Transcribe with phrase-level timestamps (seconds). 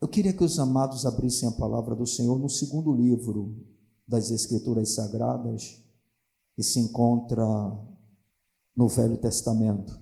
[0.00, 3.56] Eu queria que os amados abrissem a palavra do Senhor no segundo livro
[4.06, 5.82] das Escrituras Sagradas,
[6.54, 7.44] que se encontra
[8.76, 9.98] no Velho Testamento,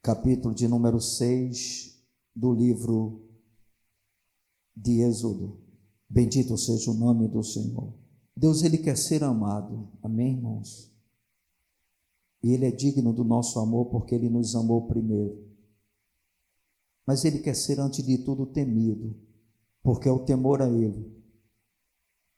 [0.00, 2.00] capítulo de número 6
[2.34, 3.28] do livro
[4.76, 5.60] de Êxodo.
[6.08, 7.92] Bendito seja o nome do Senhor.
[8.36, 10.92] Deus, Ele quer ser amado, amém, irmãos?
[12.40, 15.51] E Ele é digno do nosso amor porque Ele nos amou primeiro.
[17.06, 19.16] Mas Ele quer ser, antes de tudo, temido,
[19.82, 21.22] porque é o temor a Ele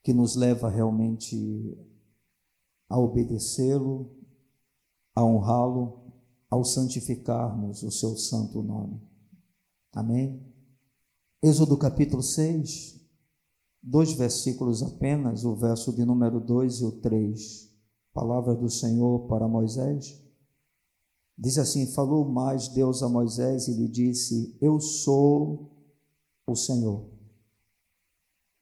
[0.05, 1.79] que nos leva realmente
[2.91, 4.15] a obedecê-lo,
[5.15, 6.13] a honrá-lo,
[6.51, 9.01] ao santificarmos o seu santo nome.
[9.93, 10.47] Amém?
[11.43, 13.01] Êxodo capítulo 6,
[13.83, 17.73] dois versículos apenas, o verso de número 2 e o 3.
[18.13, 20.23] Palavra do Senhor para Moisés.
[21.37, 25.71] Diz assim: Falou mais Deus a Moisés e lhe disse: Eu sou
[26.47, 27.09] o Senhor.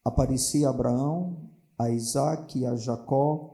[0.04, 3.52] Apareci a Abraão, a Isaac e a Jacó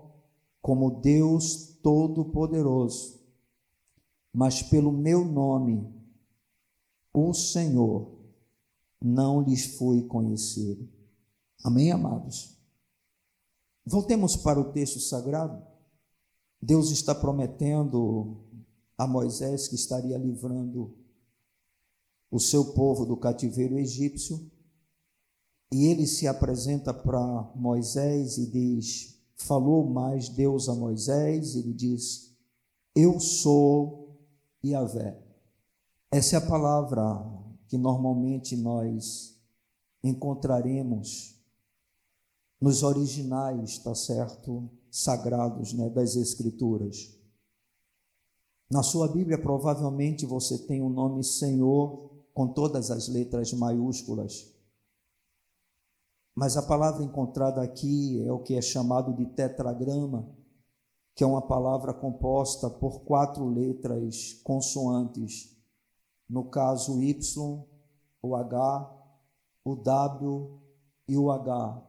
[0.61, 3.21] como Deus Todo-Poderoso,
[4.33, 5.91] mas pelo meu nome,
[7.13, 8.19] o Senhor,
[9.01, 10.89] não lhes fui conhecido.
[11.65, 12.57] Amém, amados?
[13.87, 15.63] Voltemos para o texto sagrado.
[16.61, 18.48] Deus está prometendo
[18.99, 20.93] a Moisés que estaria livrando
[22.31, 24.51] o seu povo do cativeiro egípcio
[25.73, 32.35] e ele se apresenta para Moisés e diz: Falou mais Deus a Moisés, ele diz:
[32.95, 34.19] Eu sou
[34.65, 35.23] Yahvé.
[36.11, 37.05] Essa é a palavra
[37.69, 39.39] que normalmente nós
[40.03, 41.39] encontraremos
[42.61, 47.18] nos originais, está certo, sagrados, né, das escrituras.
[48.71, 54.53] Na sua Bíblia provavelmente você tem o nome Senhor com todas as letras maiúsculas.
[56.35, 60.29] Mas a palavra encontrada aqui é o que é chamado de tetragrama,
[61.15, 65.57] que é uma palavra composta por quatro letras consoantes.
[66.29, 67.65] No caso, o Y,
[68.23, 69.03] o H,
[69.65, 70.61] o W
[71.09, 71.83] e o H.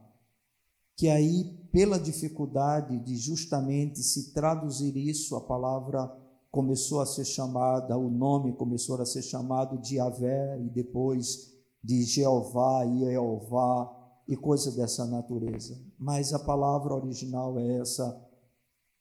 [0.96, 6.19] Que aí, pela dificuldade de justamente se traduzir isso, a palavra
[6.52, 12.04] começou a ser chamada, o nome começou a ser chamado de Yahvé e depois de
[12.04, 13.96] Jeová e Jeová
[14.28, 15.76] e coisa dessa natureza.
[15.98, 18.30] Mas a palavra original é essa,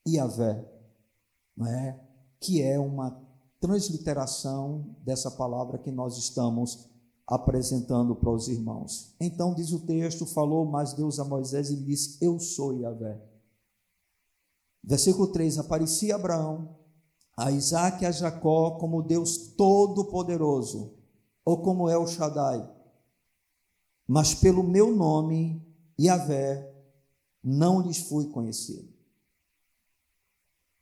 [0.06, 0.66] Iavé,
[1.66, 2.00] é?
[2.40, 3.10] que é uma
[3.60, 6.88] transliteração dessa palavra que nós estamos
[7.26, 9.14] apresentando para os irmãos.
[9.20, 13.20] Então, diz o texto: falou mais Deus a Moisés e lhe disse: Eu sou Iavé.
[14.82, 16.77] Versículo 3: Aparecia Abraão,
[17.38, 20.94] a Isaac e a Jacó como Deus Todo-Poderoso,
[21.44, 22.78] ou como El Shaddai
[24.08, 25.62] mas pelo meu nome,
[26.00, 26.74] Yahvé,
[27.44, 28.88] não lhes fui conhecido.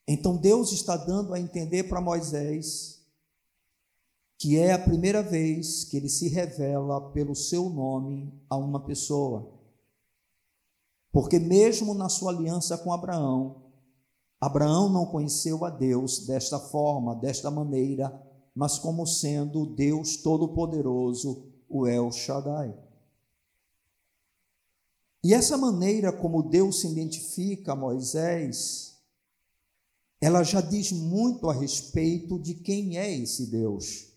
[0.06, 2.94] Então Deus está dando a entender para Moisés
[4.38, 9.50] que é a primeira vez que ele se revela pelo seu nome a uma pessoa.
[11.10, 13.65] Porque mesmo na sua aliança com Abraão,
[14.40, 18.12] Abraão não conheceu a Deus desta forma, desta maneira,
[18.54, 22.74] mas como sendo Deus Todo-Poderoso, o El Shaddai.
[25.24, 28.96] E essa maneira como Deus se identifica a Moisés,
[30.20, 34.12] ela já diz muito a respeito de quem é esse Deus.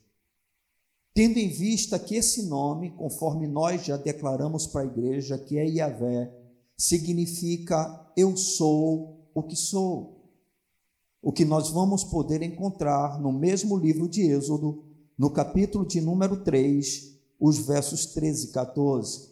[1.13, 5.65] Tendo em vista que esse nome, conforme nós já declaramos para a igreja, que é
[5.65, 6.31] Yahvé,
[6.77, 10.19] significa eu sou o que sou.
[11.21, 14.83] O que nós vamos poder encontrar no mesmo livro de Êxodo,
[15.17, 19.29] no capítulo de número 3, os versos 13 e 14.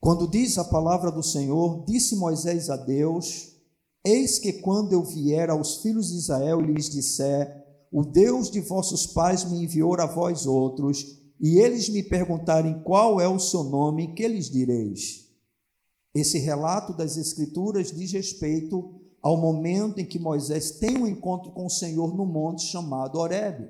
[0.00, 3.54] Quando diz a palavra do Senhor, disse Moisés a Deus:
[4.04, 8.60] Eis que quando eu vier aos filhos de Israel e lhes disser: O Deus de
[8.60, 13.64] vossos pais me enviou a vós outros, e eles me perguntarem qual é o seu
[13.64, 15.23] nome, que lhes direis?
[16.14, 21.66] Esse relato das Escrituras diz respeito ao momento em que Moisés tem um encontro com
[21.66, 23.68] o Senhor no monte chamado Horebe.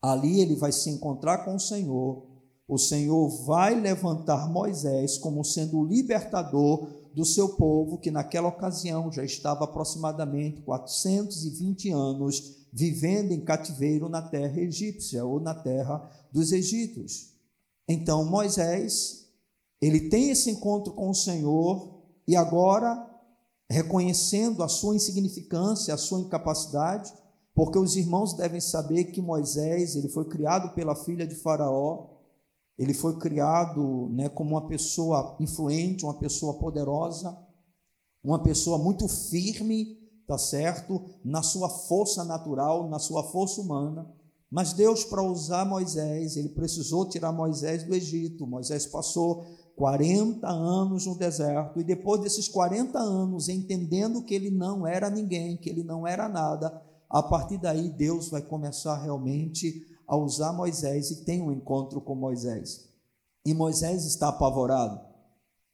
[0.00, 2.28] Ali ele vai se encontrar com o Senhor
[2.68, 9.10] o Senhor vai levantar Moisés como sendo o libertador do seu povo, que naquela ocasião
[9.10, 16.52] já estava aproximadamente 420 anos vivendo em cativeiro na terra egípcia ou na terra dos
[16.52, 17.32] egípcios.
[17.88, 19.27] Então Moisés,
[19.80, 23.08] ele tem esse encontro com o Senhor e agora
[23.70, 27.12] reconhecendo a sua insignificância, a sua incapacidade,
[27.54, 32.16] porque os irmãos devem saber que Moisés, ele foi criado pela filha de Faraó,
[32.78, 37.36] Ele foi criado né, como uma pessoa influente, uma pessoa poderosa,
[38.22, 39.98] uma pessoa muito firme,
[40.28, 41.04] tá certo?
[41.24, 44.08] Na sua força natural, na sua força humana.
[44.50, 48.46] Mas Deus, para usar Moisés, ele precisou tirar Moisés do Egito.
[48.46, 49.44] Moisés passou
[49.78, 55.56] 40 anos no deserto, e depois desses 40 anos, entendendo que ele não era ninguém,
[55.56, 61.12] que ele não era nada, a partir daí Deus vai começar realmente a usar Moisés
[61.12, 62.88] e tem um encontro com Moisés.
[63.46, 65.00] E Moisés está apavorado.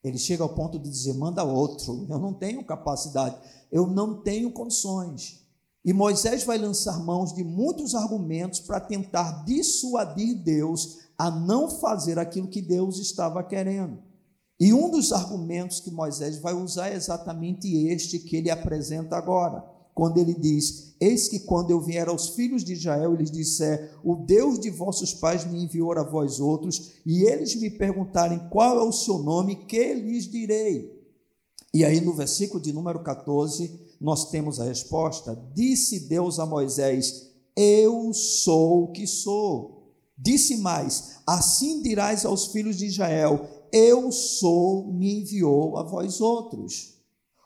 [0.02, 3.36] Ele chega ao ponto de dizer: manda outro, eu não tenho capacidade,
[3.72, 5.42] eu não tenho condições.
[5.82, 12.18] E Moisés vai lançar mãos de muitos argumentos para tentar dissuadir Deus a não fazer
[12.18, 13.98] aquilo que Deus estava querendo.
[14.58, 19.64] E um dos argumentos que Moisés vai usar é exatamente este que ele apresenta agora,
[19.92, 24.14] quando ele diz: Eis que quando eu vier aos filhos de Israel, eles disser: O
[24.14, 28.82] Deus de vossos pais me enviou a vós outros, e eles me perguntarem qual é
[28.82, 30.94] o seu nome, que lhes direi?
[31.72, 37.30] E aí no versículo de número 14, nós temos a resposta: Disse Deus a Moisés:
[37.56, 39.73] Eu sou o que sou.
[40.16, 46.94] Disse mais: Assim dirás aos filhos de Israel: Eu sou, me enviou a vós outros.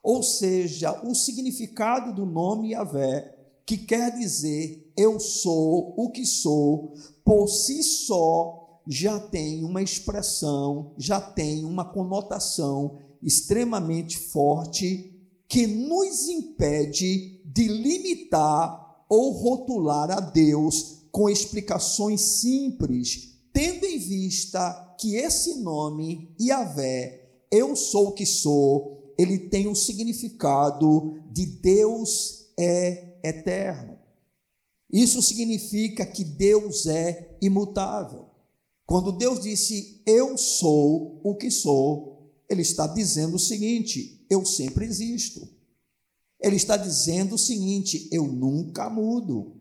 [0.03, 3.35] Ou seja, o significado do nome Yahvé,
[3.67, 6.95] que quer dizer eu sou o que sou,
[7.25, 15.15] por si só já tem uma expressão, já tem uma conotação extremamente forte
[15.47, 24.97] que nos impede de limitar ou rotular a Deus com explicações simples, tendo em vista
[24.99, 32.47] que esse nome, Yahvé, eu sou o que sou, ele tem um significado de Deus
[32.59, 33.99] é eterno.
[34.91, 38.27] Isso significa que Deus é imutável.
[38.87, 44.87] Quando Deus disse eu sou o que sou, ele está dizendo o seguinte: eu sempre
[44.87, 45.47] existo.
[46.41, 49.58] Ele está dizendo o seguinte: eu nunca mudo.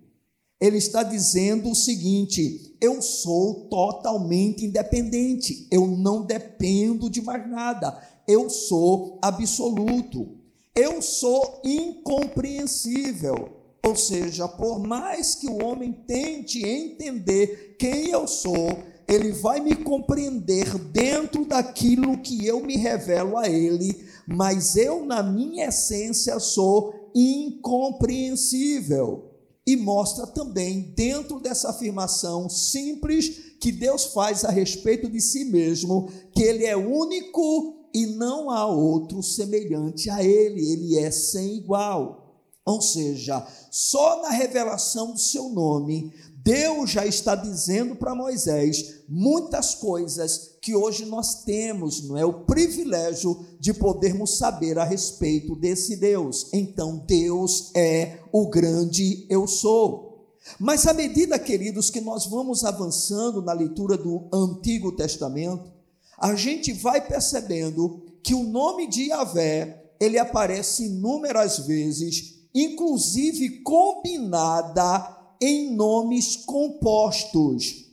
[0.60, 7.98] Ele está dizendo o seguinte: eu sou totalmente independente, eu não dependo de mais nada,
[8.28, 10.28] eu sou absoluto,
[10.76, 13.54] eu sou incompreensível.
[13.86, 19.76] Ou seja, por mais que o homem tente entender quem eu sou, ele vai me
[19.76, 27.12] compreender dentro daquilo que eu me revelo a ele, mas eu, na minha essência, sou
[27.16, 29.27] incompreensível
[29.68, 36.10] e mostra também, dentro dessa afirmação simples que Deus faz a respeito de si mesmo,
[36.34, 42.24] que Ele é único e não há outro semelhante a Ele, Ele é sem igual.
[42.66, 46.14] Ou seja, só na revelação do seu nome,
[46.48, 52.26] Deus já está dizendo para Moisés muitas coisas que hoje nós temos, não é?
[52.26, 56.48] O privilégio de podermos saber a respeito desse Deus.
[56.54, 60.38] Então, Deus é o grande eu sou.
[60.58, 65.70] Mas à medida, queridos, que nós vamos avançando na leitura do Antigo Testamento,
[66.18, 75.17] a gente vai percebendo que o nome de Yahvé, ele aparece inúmeras vezes, inclusive combinada
[75.42, 77.86] em nomes compostos,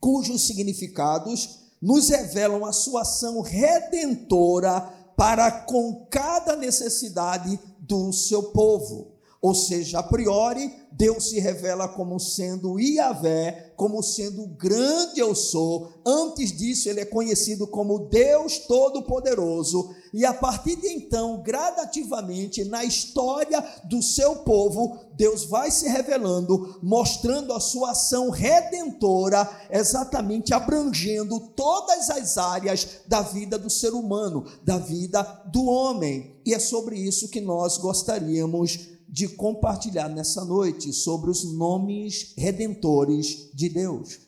[0.00, 4.80] cujos significados nos revelam a sua ação redentora
[5.16, 9.13] para com cada necessidade do seu povo.
[9.44, 15.92] Ou seja, a priori, Deus se revela como sendo Iavé, como sendo grande eu sou.
[16.06, 19.94] Antes disso, ele é conhecido como Deus Todo-Poderoso.
[20.14, 26.78] E a partir de então, gradativamente, na história do seu povo, Deus vai se revelando,
[26.82, 34.46] mostrando a sua ação redentora, exatamente abrangendo todas as áreas da vida do ser humano,
[34.64, 35.22] da vida
[35.52, 36.40] do homem.
[36.46, 43.48] E é sobre isso que nós gostaríamos de compartilhar nessa noite sobre os nomes redentores
[43.54, 44.18] de Deus.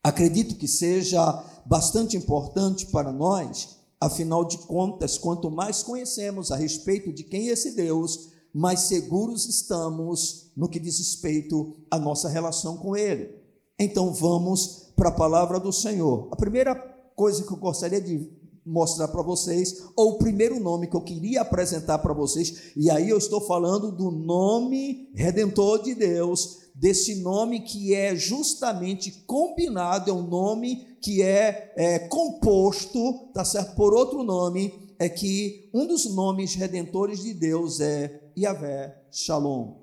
[0.00, 7.12] Acredito que seja bastante importante para nós, afinal de contas, quanto mais conhecemos a respeito
[7.12, 12.76] de quem é esse Deus, mais seguros estamos no que diz respeito à nossa relação
[12.76, 13.34] com Ele.
[13.76, 16.28] Então vamos para a palavra do Senhor.
[16.30, 16.76] A primeira
[17.16, 18.30] coisa que eu gostaria de
[18.64, 23.08] mostrar para vocês, ou o primeiro nome que eu queria apresentar para vocês, e aí
[23.08, 30.14] eu estou falando do nome redentor de Deus, desse nome que é justamente combinado, é
[30.14, 36.14] um nome que é, é composto, tá certo, por outro nome, é que um dos
[36.14, 39.74] nomes redentores de Deus é Yahvé Shalom,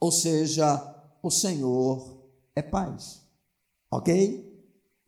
[0.00, 0.80] ou seja,
[1.22, 2.22] o Senhor
[2.54, 3.22] é paz,
[3.90, 4.51] ok?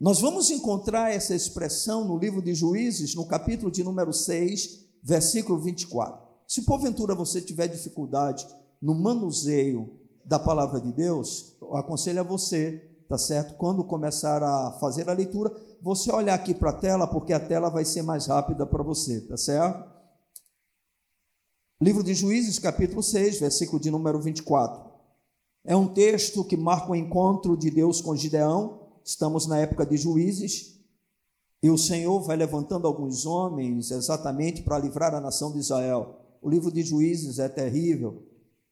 [0.05, 5.59] Nós vamos encontrar essa expressão no livro de Juízes, no capítulo de número 6, versículo
[5.59, 6.21] 24.
[6.47, 8.47] Se porventura você tiver dificuldade
[8.83, 13.55] no manuseio da palavra de Deus, eu aconselho a você, tá certo?
[13.55, 17.71] Quando começar a fazer a leitura, você olhar aqui para a tela, porque a tela
[17.71, 19.91] vai ser mais rápida para você, tá certo?
[21.81, 24.85] Livro de Juízes, capítulo 6, versículo de número 24.
[25.65, 28.84] É um texto que marca o encontro de Deus com Gideão.
[29.05, 30.81] Estamos na época de Juízes.
[31.63, 36.21] E o Senhor vai levantando alguns homens exatamente para livrar a nação de Israel.
[36.41, 38.23] O livro de Juízes é terrível,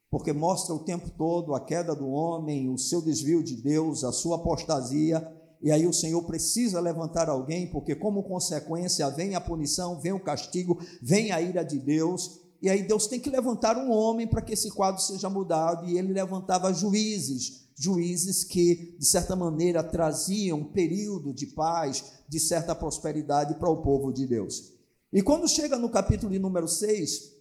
[0.09, 4.11] porque mostra o tempo todo a queda do homem, o seu desvio de Deus, a
[4.11, 5.27] sua apostasia,
[5.61, 10.19] e aí o Senhor precisa levantar alguém, porque como consequência vem a punição, vem o
[10.19, 14.41] castigo, vem a ira de Deus, e aí Deus tem que levantar um homem para
[14.41, 20.59] que esse quadro seja mudado, e ele levantava juízes, juízes que, de certa maneira, traziam
[20.59, 24.73] um período de paz, de certa prosperidade para o povo de Deus.
[25.11, 27.31] E quando chega no capítulo de número 6,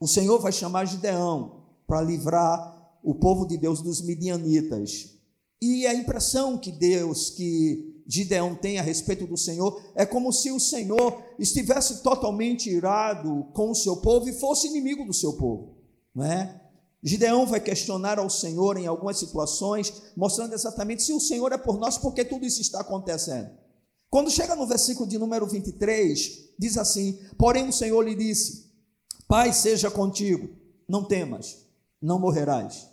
[0.00, 5.14] o Senhor vai chamar Gideão para livrar o povo de Deus dos midianitas.
[5.60, 10.50] E a impressão que Deus, que Gideão tem a respeito do Senhor, é como se
[10.50, 15.76] o Senhor estivesse totalmente irado com o seu povo e fosse inimigo do seu povo,
[16.14, 16.65] não é?
[17.06, 21.78] Gideão vai questionar ao Senhor em algumas situações, mostrando exatamente se o Senhor é por
[21.78, 23.48] nós, porque tudo isso está acontecendo.
[24.10, 28.72] Quando chega no versículo de número 23, diz assim: Porém o Senhor lhe disse:
[29.28, 30.48] Pai seja contigo,
[30.88, 31.64] não temas,
[32.02, 32.90] não morrerás.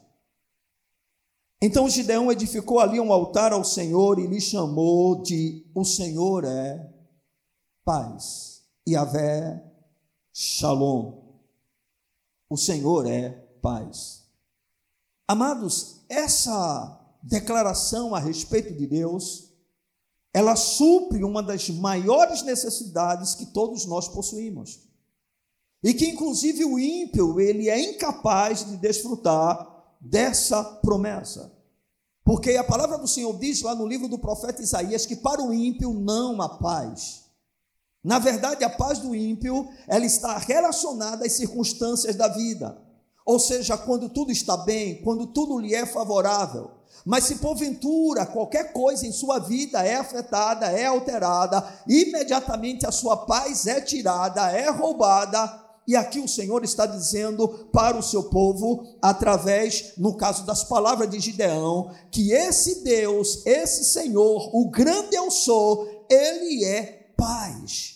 [1.60, 6.88] Então Gideão edificou ali um altar ao Senhor e lhe chamou de O Senhor é
[7.84, 8.62] paz.
[8.88, 9.64] Yahvé
[10.32, 11.24] Shalom.
[12.48, 14.26] O Senhor é paz.
[15.26, 19.54] Amados, essa declaração a respeito de Deus,
[20.34, 24.82] ela supre uma das maiores necessidades que todos nós possuímos.
[25.82, 31.52] E que inclusive o ímpio, ele é incapaz de desfrutar dessa promessa.
[32.24, 35.54] Porque a palavra do Senhor diz lá no livro do profeta Isaías que para o
[35.54, 37.24] ímpio não há paz.
[38.04, 42.83] Na verdade, a paz do ímpio, ela está relacionada às circunstâncias da vida.
[43.26, 46.72] Ou seja, quando tudo está bem, quando tudo lhe é favorável.
[47.06, 53.18] Mas se porventura qualquer coisa em sua vida é afetada, é alterada, imediatamente a sua
[53.18, 58.88] paz é tirada, é roubada, e aqui o Senhor está dizendo para o seu povo,
[59.02, 65.30] através, no caso das palavras de Gideão, que esse Deus, esse Senhor, o grande eu
[65.30, 67.93] sou, ele é paz.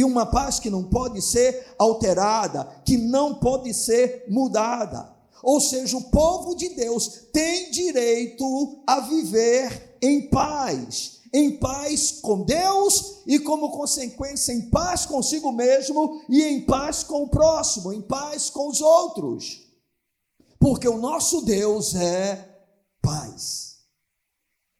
[0.00, 5.14] E uma paz que não pode ser alterada, que não pode ser mudada.
[5.42, 12.42] Ou seja, o povo de Deus tem direito a viver em paz em paz com
[12.42, 18.02] Deus e, como consequência, em paz consigo mesmo e em paz com o próximo, em
[18.02, 19.60] paz com os outros.
[20.58, 22.58] Porque o nosso Deus é
[23.00, 23.76] paz.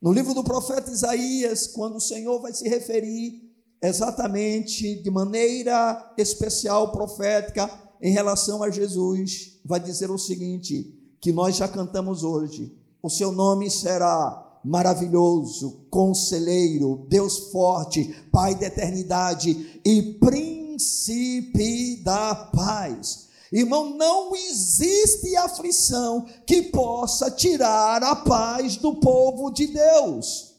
[0.03, 3.50] No livro do profeta Isaías, quando o Senhor vai se referir
[3.83, 7.71] exatamente de maneira especial profética
[8.03, 12.77] em relação a Jesus, vai dizer o seguinte: que nós já cantamos hoje.
[13.03, 23.29] O seu nome será maravilhoso, conselheiro, Deus forte, Pai da eternidade e príncipe da paz.
[23.53, 30.55] Irmão, não existe aflição que possa tirar a paz do povo de Deus.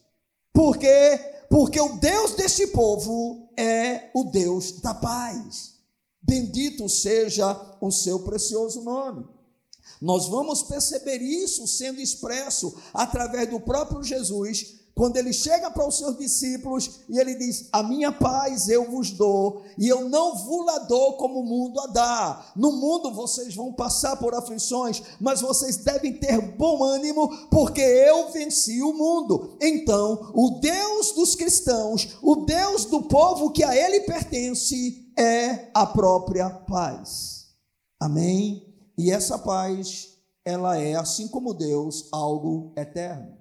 [0.53, 1.30] Por quê?
[1.51, 5.73] Porque o Deus desse povo é o Deus da paz.
[6.21, 9.27] Bendito seja o seu precioso nome.
[9.99, 15.97] Nós vamos perceber isso sendo expresso através do próprio Jesus, quando ele chega para os
[15.97, 20.63] seus discípulos e ele diz: A minha paz eu vos dou, e eu não vos
[20.63, 22.53] la dou como o mundo a dá.
[22.55, 28.29] No mundo vocês vão passar por aflições, mas vocês devem ter bom ânimo, porque eu
[28.29, 29.57] venci o mundo.
[29.59, 35.83] Então, o Deus dos cristãos, o Deus do povo que a ele pertence, é a
[35.83, 37.47] própria paz.
[37.99, 38.71] Amém?
[38.95, 40.09] E essa paz,
[40.45, 43.40] ela é, assim como Deus, algo eterno,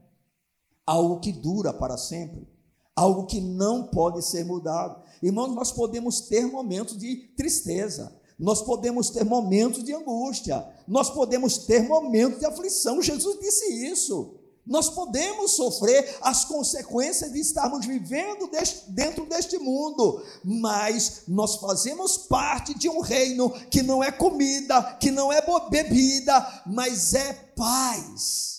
[0.91, 2.49] algo que dura para sempre,
[2.97, 5.01] algo que não pode ser mudado.
[5.23, 11.59] Irmãos, nós podemos ter momentos de tristeza, nós podemos ter momentos de angústia, nós podemos
[11.59, 13.01] ter momentos de aflição.
[13.01, 14.35] Jesus disse isso.
[14.67, 18.51] Nós podemos sofrer as consequências de estarmos vivendo
[18.89, 25.11] dentro deste mundo, mas nós fazemos parte de um reino que não é comida, que
[25.11, 28.50] não é bebida, mas é paz.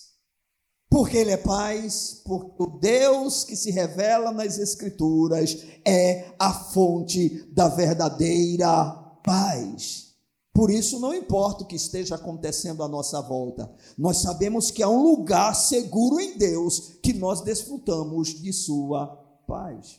[0.92, 5.56] Porque Ele é paz, porque o Deus que se revela nas Escrituras
[5.86, 8.90] é a fonte da verdadeira
[9.24, 10.12] paz.
[10.52, 14.88] Por isso, não importa o que esteja acontecendo à nossa volta, nós sabemos que há
[14.88, 19.06] um lugar seguro em Deus que nós desfrutamos de Sua
[19.46, 19.98] paz,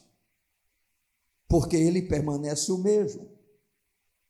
[1.47, 3.27] porque Ele permanece o mesmo.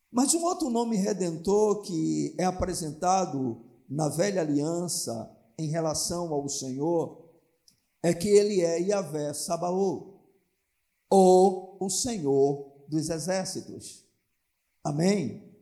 [0.09, 3.57] Mas um outro nome redentor que é apresentado
[3.89, 7.23] na velha aliança em relação ao Senhor
[8.01, 10.13] é que ele é Yahvé Sabaoth,
[11.09, 14.03] ou o Senhor dos exércitos.
[14.83, 15.53] Amém?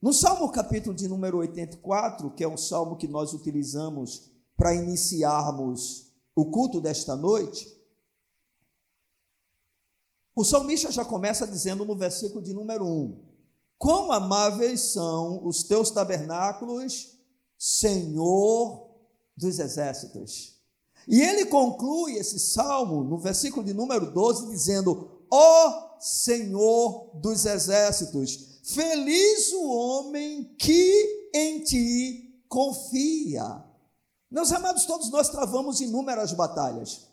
[0.00, 6.12] No Salmo capítulo de número 84, que é um salmo que nós utilizamos para iniciarmos
[6.36, 7.76] o culto desta noite,
[10.36, 13.24] o salmista já começa dizendo no versículo de número 1:
[13.76, 17.18] Quão amáveis são os teus tabernáculos,
[17.58, 18.87] Senhor
[19.38, 20.58] dos exércitos.
[21.06, 27.46] E ele conclui esse salmo no versículo de número 12, dizendo: Ó oh Senhor dos
[27.46, 33.64] exércitos, feliz o homem que em ti confia.
[34.30, 37.08] Meus amados, todos nós travamos inúmeras batalhas.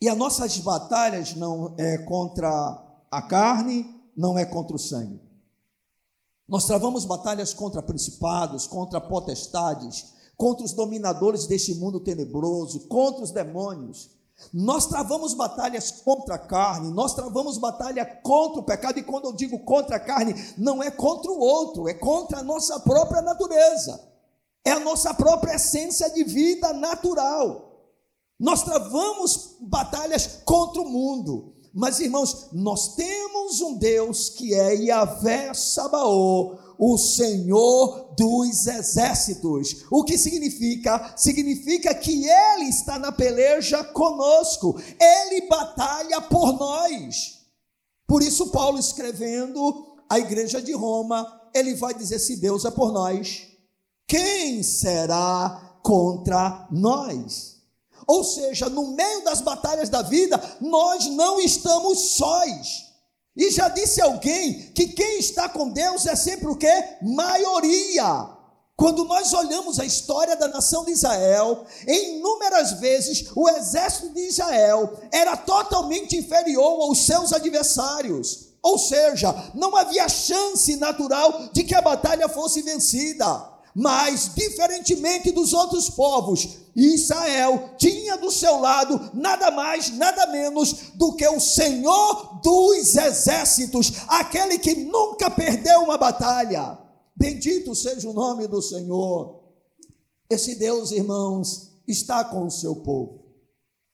[0.00, 2.48] E as nossas batalhas não é contra
[3.10, 5.20] a carne, não é contra o sangue.
[6.48, 13.30] Nós travamos batalhas contra principados, contra potestades, contra os dominadores deste mundo tenebroso, contra os
[13.30, 14.08] demônios.
[14.54, 19.34] Nós travamos batalhas contra a carne, nós travamos batalha contra o pecado, e quando eu
[19.34, 24.00] digo contra a carne, não é contra o outro, é contra a nossa própria natureza,
[24.64, 27.90] é a nossa própria essência de vida natural.
[28.38, 35.52] Nós travamos batalhas contra o mundo, mas irmãos, nós temos um Deus que é Yahvé
[35.52, 39.84] Sabaô, o Senhor dos exércitos.
[39.90, 41.12] O que significa?
[41.14, 47.38] Significa que Ele está na peleja conosco, Ele batalha por nós.
[48.06, 52.90] Por isso, Paulo escrevendo à igreja de Roma, ele vai dizer: se Deus é por
[52.92, 53.46] nós,
[54.08, 57.60] quem será contra nós?
[58.06, 62.89] Ou seja, no meio das batalhas da vida, nós não estamos sós.
[63.40, 66.70] E já disse alguém que quem está com Deus é sempre o que?
[67.00, 68.28] Maioria.
[68.76, 74.28] Quando nós olhamos a história da nação de Israel, em inúmeras vezes o exército de
[74.28, 78.50] Israel era totalmente inferior aos seus adversários.
[78.62, 83.49] Ou seja, não havia chance natural de que a batalha fosse vencida.
[83.74, 91.14] Mas, diferentemente dos outros povos, Israel tinha do seu lado nada mais, nada menos do
[91.14, 96.78] que o Senhor dos exércitos, aquele que nunca perdeu uma batalha.
[97.14, 99.40] Bendito seja o nome do Senhor.
[100.28, 103.20] Esse Deus, irmãos, está com o seu povo.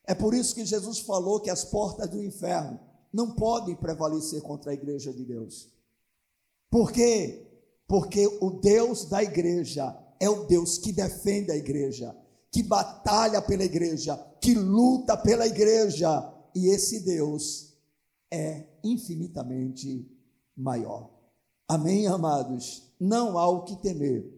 [0.06, 2.78] É por isso que Jesus falou que as portas do inferno
[3.12, 5.68] não podem prevalecer contra a igreja de Deus.
[6.70, 7.45] Por quê?
[7.86, 12.16] Porque o Deus da igreja é o Deus que defende a igreja,
[12.50, 16.32] que batalha pela igreja, que luta pela igreja.
[16.54, 17.74] E esse Deus
[18.30, 20.10] é infinitamente
[20.56, 21.10] maior.
[21.68, 22.92] Amém, amados?
[22.98, 24.32] Não há o que temer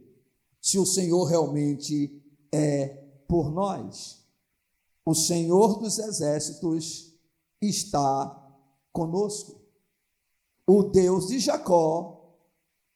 [0.61, 2.89] se o Senhor realmente é
[3.27, 4.25] por nós.
[5.05, 7.15] O Senhor dos exércitos
[7.63, 8.35] está
[8.93, 9.61] conosco.
[10.67, 12.18] O Deus de Jacó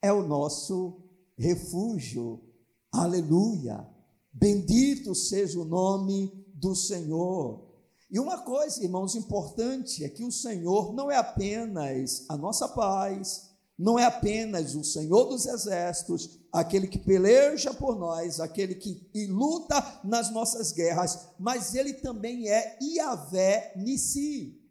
[0.03, 1.01] é o nosso
[1.39, 2.43] refúgio.
[2.91, 3.87] Aleluia!
[4.33, 7.71] Bendito seja o nome do Senhor.
[8.11, 13.51] E uma coisa, irmãos, importante é que o Senhor não é apenas a nossa paz,
[13.79, 20.01] não é apenas o Senhor dos exércitos, aquele que peleja por nós, aquele que luta
[20.05, 24.62] nas nossas guerras, mas ele também é Iavé Nissi.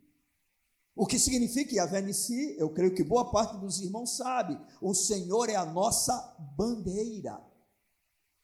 [0.96, 5.50] O que significa Yahvé Nissi, eu creio que boa parte dos irmãos sabe, o Senhor
[5.50, 7.42] é a nossa bandeira.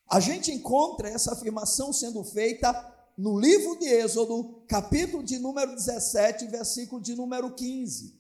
[0.09, 2.71] A gente encontra essa afirmação sendo feita
[3.17, 8.15] no livro de Êxodo, capítulo de número 17, versículo de número 15.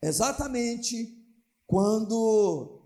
[0.00, 1.16] Exatamente
[1.66, 2.80] quando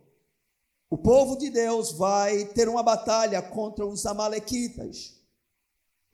[0.89, 5.15] o povo de Deus vai ter uma batalha contra os amalequitas.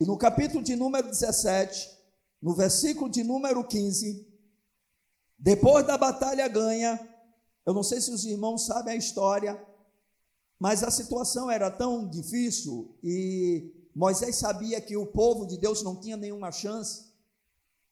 [0.01, 1.95] E no capítulo de número 17,
[2.40, 4.27] no versículo de número 15,
[5.38, 6.99] depois da batalha ganha,
[7.64, 9.61] eu não sei se os irmãos sabem a história,
[10.59, 15.96] mas a situação era tão difícil e Moisés sabia que o povo de Deus não
[15.96, 17.07] tinha nenhuma chance,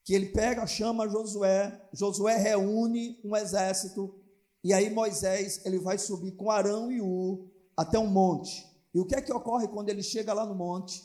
[0.04, 4.14] que ele pega, chama Josué, Josué reúne um exército,
[4.62, 8.66] e aí Moisés ele vai subir com Arão e U até um monte.
[8.94, 11.02] E o que é que ocorre quando ele chega lá no monte?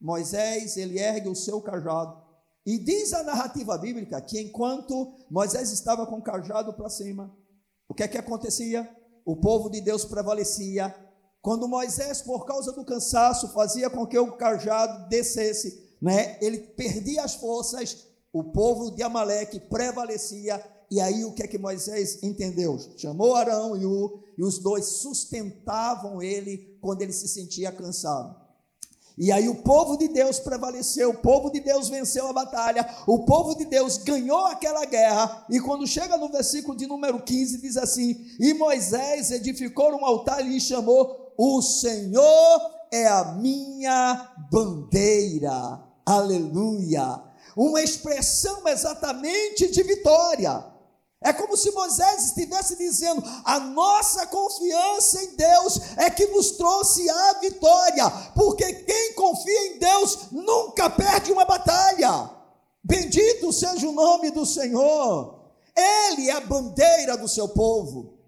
[0.00, 2.29] Moisés, ele ergue o seu cajado.
[2.66, 7.34] E diz a narrativa bíblica que enquanto Moisés estava com o cajado para cima,
[7.88, 8.88] o que é que acontecia?
[9.24, 10.94] O povo de Deus prevalecia.
[11.42, 16.38] Quando Moisés, por causa do cansaço, fazia com que o cajado descesse, né?
[16.40, 20.62] Ele perdia as forças, o povo de Amaleque prevalecia.
[20.90, 22.78] E aí o que é que Moisés entendeu?
[22.96, 28.36] Chamou Arão e, o, e os dois sustentavam ele quando ele se sentia cansado.
[29.20, 33.18] E aí o povo de Deus prevaleceu, o povo de Deus venceu a batalha, o
[33.26, 35.44] povo de Deus ganhou aquela guerra.
[35.50, 40.40] E quando chega no versículo de número 15, diz assim: E Moisés edificou um altar
[40.46, 45.82] e chamou: O Senhor é a minha bandeira.
[46.06, 47.20] Aleluia!
[47.54, 50.64] Uma expressão exatamente de vitória.
[51.22, 57.08] É como se Moisés estivesse dizendo: a nossa confiança em Deus é que nos trouxe
[57.10, 62.30] a vitória, porque quem confia em Deus nunca perde uma batalha.
[62.82, 65.38] Bendito seja o nome do Senhor,
[65.76, 68.18] Ele é a bandeira do seu povo.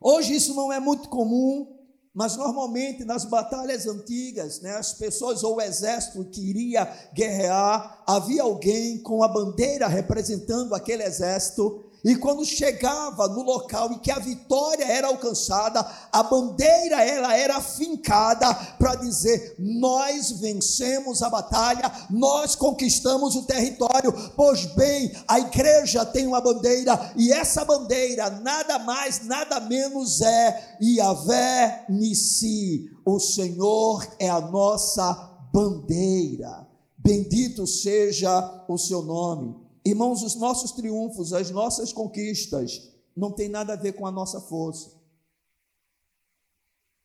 [0.00, 1.74] Hoje isso não é muito comum,
[2.14, 8.42] mas normalmente nas batalhas antigas, né, as pessoas ou o exército que iria guerrear, havia
[8.42, 14.18] alguém com a bandeira representando aquele exército e quando chegava no local em que a
[14.18, 15.80] vitória era alcançada,
[16.12, 24.12] a bandeira ela era fincada para dizer: nós vencemos a batalha, nós conquistamos o território.
[24.36, 30.76] Pois bem, a igreja tem uma bandeira e essa bandeira nada mais, nada menos é
[30.82, 32.90] Yahvé Nissi.
[33.06, 35.14] O Senhor é a nossa
[35.50, 36.66] bandeira.
[36.98, 39.63] Bendito seja o seu nome.
[39.84, 44.40] Irmãos, os nossos triunfos, as nossas conquistas, não tem nada a ver com a nossa
[44.40, 44.90] força.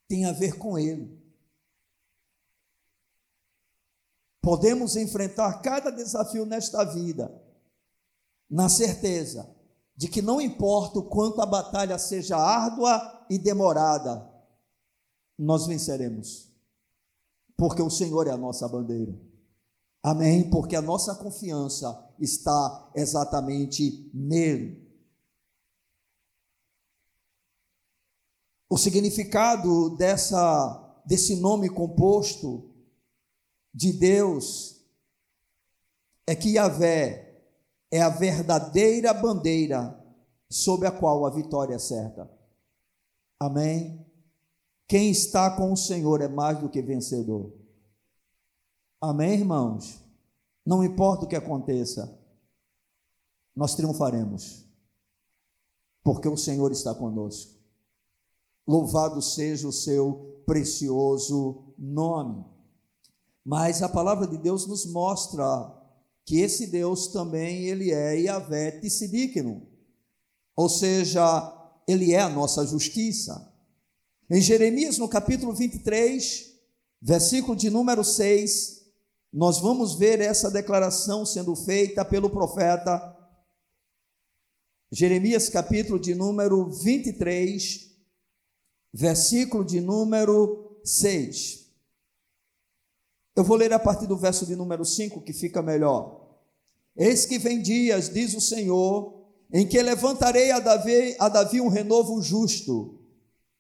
[0.08, 1.20] Tem a ver com Ele.
[4.42, 7.30] Podemos enfrentar cada desafio nesta vida,
[8.50, 9.56] na certeza
[9.96, 14.28] de que não importa o quanto a batalha seja árdua e demorada,
[15.38, 16.50] nós venceremos,
[17.58, 19.14] porque o Senhor é a nossa bandeira.
[20.02, 20.50] Amém?
[20.50, 24.88] Porque a nossa confiança está exatamente nele.
[28.70, 32.70] O significado dessa desse nome composto
[33.74, 34.80] de Deus
[36.28, 37.42] é que Yahvé
[37.90, 40.00] é a verdadeira bandeira
[40.48, 42.30] sob a qual a vitória é certa.
[43.40, 44.06] Amém?
[44.88, 47.52] Quem está com o Senhor é mais do que vencedor.
[49.02, 50.04] Amém, irmãos?
[50.70, 52.16] Não importa o que aconteça,
[53.56, 54.68] nós triunfaremos,
[56.04, 57.60] porque o Senhor está conosco.
[58.68, 62.46] Louvado seja o seu precioso nome.
[63.44, 65.76] Mas a palavra de Deus nos mostra
[66.24, 69.68] que esse Deus também ele é Yahvé Tissidíqueno,
[70.56, 71.52] ou seja,
[71.88, 73.52] ele é a nossa justiça.
[74.30, 76.54] Em Jeremias, no capítulo 23,
[77.02, 78.79] versículo de número 6,
[79.32, 83.16] nós vamos ver essa declaração sendo feita pelo profeta
[84.92, 87.92] Jeremias, capítulo de número 23,
[88.92, 91.68] versículo de número 6.
[93.36, 96.28] Eu vou ler a partir do verso de número 5, que fica melhor.
[96.98, 101.70] Eis que vem dias, diz o Senhor, em que levantarei a Davi, a Davi um
[101.70, 103.00] renovo justo,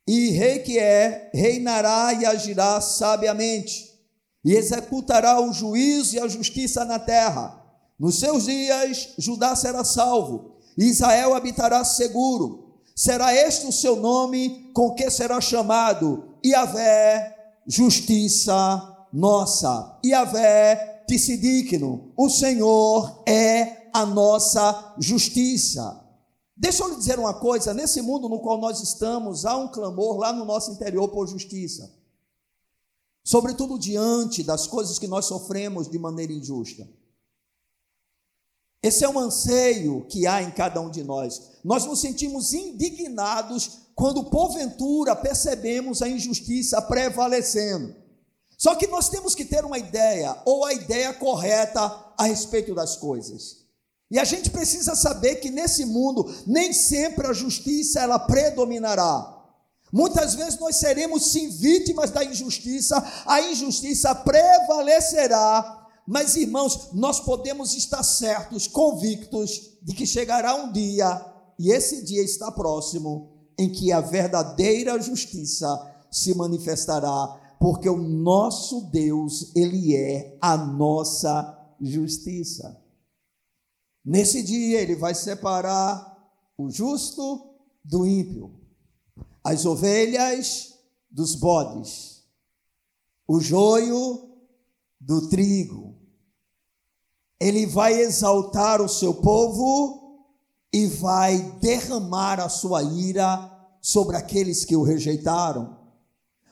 [0.07, 3.88] e rei que é, reinará e agirá sabiamente
[4.43, 7.59] e executará o juízo e a justiça na terra.
[7.99, 12.67] Nos seus dias, Judá será salvo, Israel habitará seguro.
[12.95, 17.33] Será este o seu nome com que será chamado Iavé,
[17.65, 19.97] justiça nossa.
[20.03, 26.05] Iavé, Tissidíquino, o Senhor é a nossa justiça.
[26.55, 30.17] Deixa eu lhe dizer uma coisa: nesse mundo no qual nós estamos, há um clamor
[30.17, 31.98] lá no nosso interior por justiça
[33.23, 36.87] sobretudo diante das coisas que nós sofremos de maneira injusta.
[38.81, 41.59] Esse é um anseio que há em cada um de nós.
[41.63, 47.93] Nós nos sentimos indignados quando, porventura, percebemos a injustiça prevalecendo.
[48.57, 51.81] Só que nós temos que ter uma ideia, ou a ideia correta
[52.17, 53.65] a respeito das coisas.
[54.11, 59.38] E a gente precisa saber que nesse mundo nem sempre a justiça ela predominará.
[59.91, 67.75] Muitas vezes nós seremos sim vítimas da injustiça, a injustiça prevalecerá, mas irmãos, nós podemos
[67.75, 71.25] estar certos, convictos de que chegará um dia,
[71.57, 75.67] e esse dia está próximo, em que a verdadeira justiça
[76.11, 82.81] se manifestará porque o nosso Deus, ele é a nossa justiça.
[84.03, 86.17] Nesse dia ele vai separar
[86.57, 88.58] o justo do ímpio,
[89.43, 90.73] as ovelhas
[91.09, 92.23] dos bodes,
[93.27, 94.29] o joio
[94.99, 95.95] do trigo.
[97.39, 100.27] Ele vai exaltar o seu povo
[100.73, 103.49] e vai derramar a sua ira
[103.81, 105.77] sobre aqueles que o rejeitaram.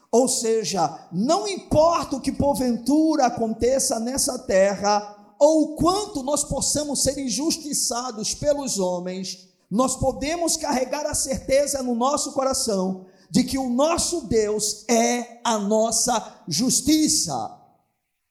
[0.10, 7.04] Ou seja, não importa o que porventura aconteça nessa terra, ou o quanto nós possamos
[7.04, 13.70] ser injustiçados pelos homens, nós podemos carregar a certeza no nosso coração de que o
[13.70, 17.54] nosso Deus é a nossa justiça.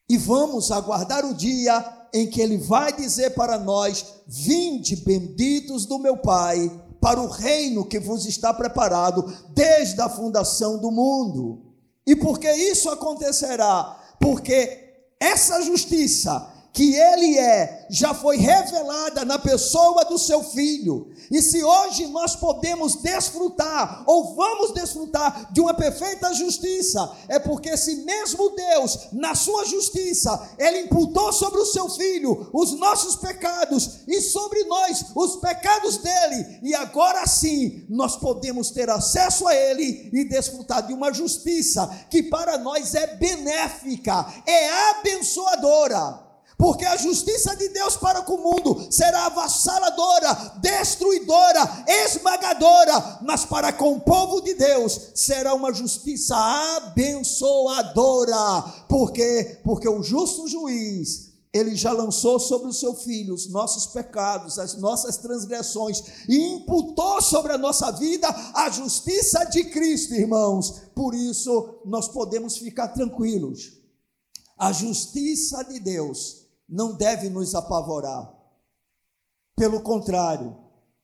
[0.09, 5.99] E vamos aguardar o dia em que Ele vai dizer para nós: Vinde, benditos do
[5.99, 6.71] meu Pai,
[7.01, 11.75] para o reino que vos está preparado desde a fundação do mundo.
[12.07, 14.01] E por que isso acontecerá?
[14.21, 14.87] Porque
[15.21, 21.11] essa justiça que ele é, já foi revelada na pessoa do seu filho.
[21.31, 27.71] E se hoje nós podemos desfrutar, ou vamos desfrutar de uma perfeita justiça, é porque
[27.71, 34.01] esse mesmo Deus, na sua justiça, ele imputou sobre o seu filho os nossos pecados
[34.07, 36.61] e sobre nós os pecados dele.
[36.63, 42.25] E agora sim, nós podemos ter acesso a ele e desfrutar de uma justiça que
[42.25, 46.26] para nós é benéfica, é abençoadora.
[46.59, 53.75] Porque a justiça de Deus para com o mundo será avassaladora, destruidora, esmagadora, mas para
[53.75, 56.35] com o povo de Deus será uma justiça
[56.77, 58.63] abençoadora.
[58.89, 59.61] Por quê?
[59.63, 64.77] Porque o justo juiz, ele já lançou sobre o seu filho os nossos pecados, as
[64.77, 70.85] nossas transgressões e imputou sobre a nossa vida a justiça de Cristo, irmãos.
[70.95, 73.73] Por isso, nós podemos ficar tranquilos.
[74.59, 78.33] A justiça de Deus não deve nos apavorar.
[79.57, 80.57] Pelo contrário,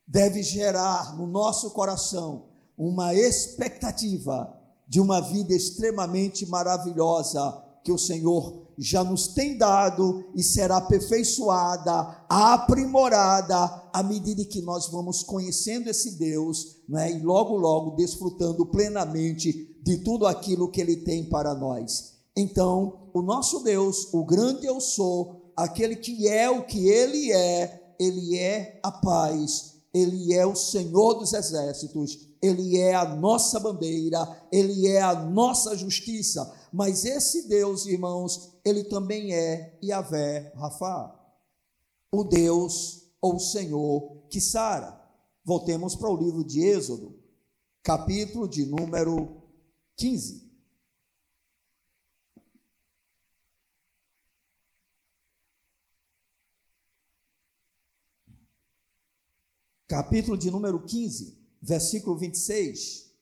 [0.07, 8.63] deve gerar no nosso coração uma expectativa de uma vida extremamente maravilhosa que o Senhor
[8.79, 13.57] já nos tem dado e será aperfeiçoada, aprimorada
[13.93, 19.99] à medida que nós vamos conhecendo esse Deus, né, e logo logo desfrutando plenamente de
[19.99, 22.13] tudo aquilo que ele tem para nós.
[22.37, 27.95] Então, o nosso Deus, o grande eu sou, aquele que é o que ele é,
[27.99, 34.19] ele é a paz, ele é o Senhor dos exércitos, ele é a nossa bandeira,
[34.51, 36.53] ele é a nossa justiça.
[36.73, 41.15] Mas esse Deus, irmãos, ele também é Yahvé Rafa,
[42.11, 45.01] o Deus ou o Senhor que sara.
[45.45, 47.17] Voltemos para o livro de Êxodo,
[47.85, 49.43] capítulo de número
[49.97, 50.42] 15.
[59.93, 63.13] Capítulo de número 15, versículo 26,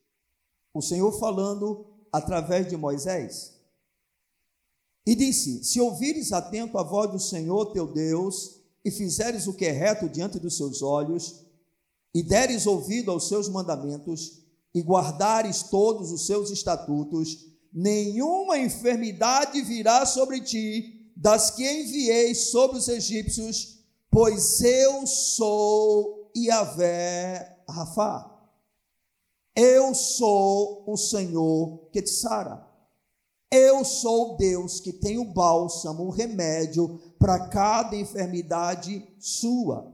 [0.72, 3.56] o Senhor falando através de Moisés,
[5.04, 9.64] e disse: Se ouvires atento a voz do Senhor teu Deus, e fizeres o que
[9.64, 11.44] é reto diante dos seus olhos,
[12.14, 14.40] e deres ouvido aos seus mandamentos,
[14.72, 22.78] e guardares todos os seus estatutos, nenhuma enfermidade virá sobre ti, das que enviei sobre
[22.78, 28.30] os egípcios, pois eu sou Yahvé Rafa.
[29.54, 32.66] Eu sou o Senhor que te sara.
[33.50, 39.92] Eu sou Deus que tem o bálsamo, o remédio para cada enfermidade sua.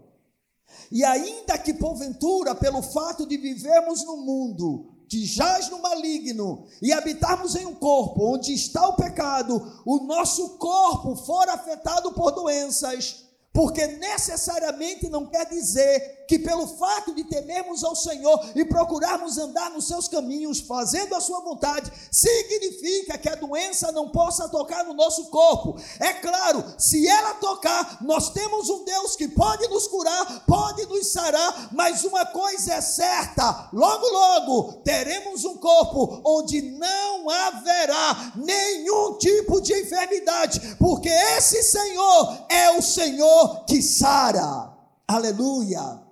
[0.92, 6.92] E ainda que porventura, pelo fato de vivermos no mundo que jaz no maligno e
[6.92, 13.26] habitarmos em um corpo onde está o pecado, o nosso corpo for afetado por doenças,
[13.57, 19.71] porque necessariamente não quer dizer que pelo fato de temermos ao Senhor e procurarmos andar
[19.71, 24.92] nos seus caminhos, fazendo a sua vontade, significa que a doença não possa tocar no
[24.92, 25.81] nosso corpo.
[25.99, 31.07] É claro, se ela tocar, nós temos um Deus que pode nos curar, pode nos
[31.07, 39.16] sarar, mas uma coisa é certa: logo, logo teremos um corpo onde não haverá nenhum
[39.16, 44.75] tipo de enfermidade, porque esse Senhor é o Senhor que sara.
[45.07, 46.03] Aleluia.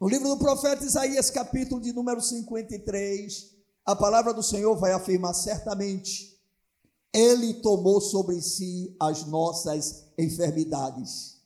[0.00, 5.34] No livro do profeta Isaías, capítulo de número 53, a palavra do Senhor vai afirmar
[5.34, 6.38] certamente:
[7.12, 11.36] Ele tomou sobre si as nossas enfermidades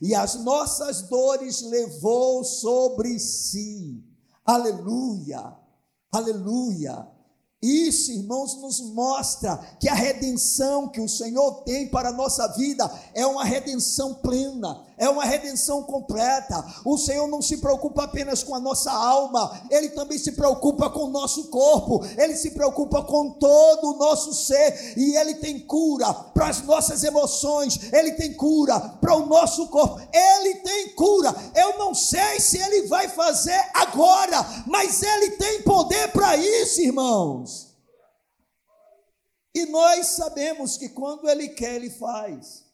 [0.00, 4.04] e as nossas dores levou sobre si.
[4.44, 5.56] Aleluia,
[6.12, 7.08] aleluia.
[7.60, 12.88] Isso, irmãos, nos mostra que a redenção que o Senhor tem para a nossa vida
[13.12, 16.64] é uma redenção plena, é uma redenção completa.
[16.84, 21.04] O Senhor não se preocupa apenas com a nossa alma, Ele também se preocupa com
[21.04, 26.12] o nosso corpo, Ele se preocupa com todo o nosso ser, e Ele tem cura
[26.12, 31.34] para as nossas emoções, Ele tem cura para o nosso corpo, Ele tem cura.
[31.54, 37.68] Eu não sei se Ele vai fazer agora, mas Ele tem poder para isso, irmãos.
[39.54, 42.67] E nós sabemos que quando Ele quer, Ele faz.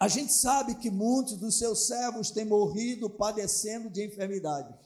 [0.00, 4.76] A gente sabe que muitos dos seus servos têm morrido padecendo de enfermidades.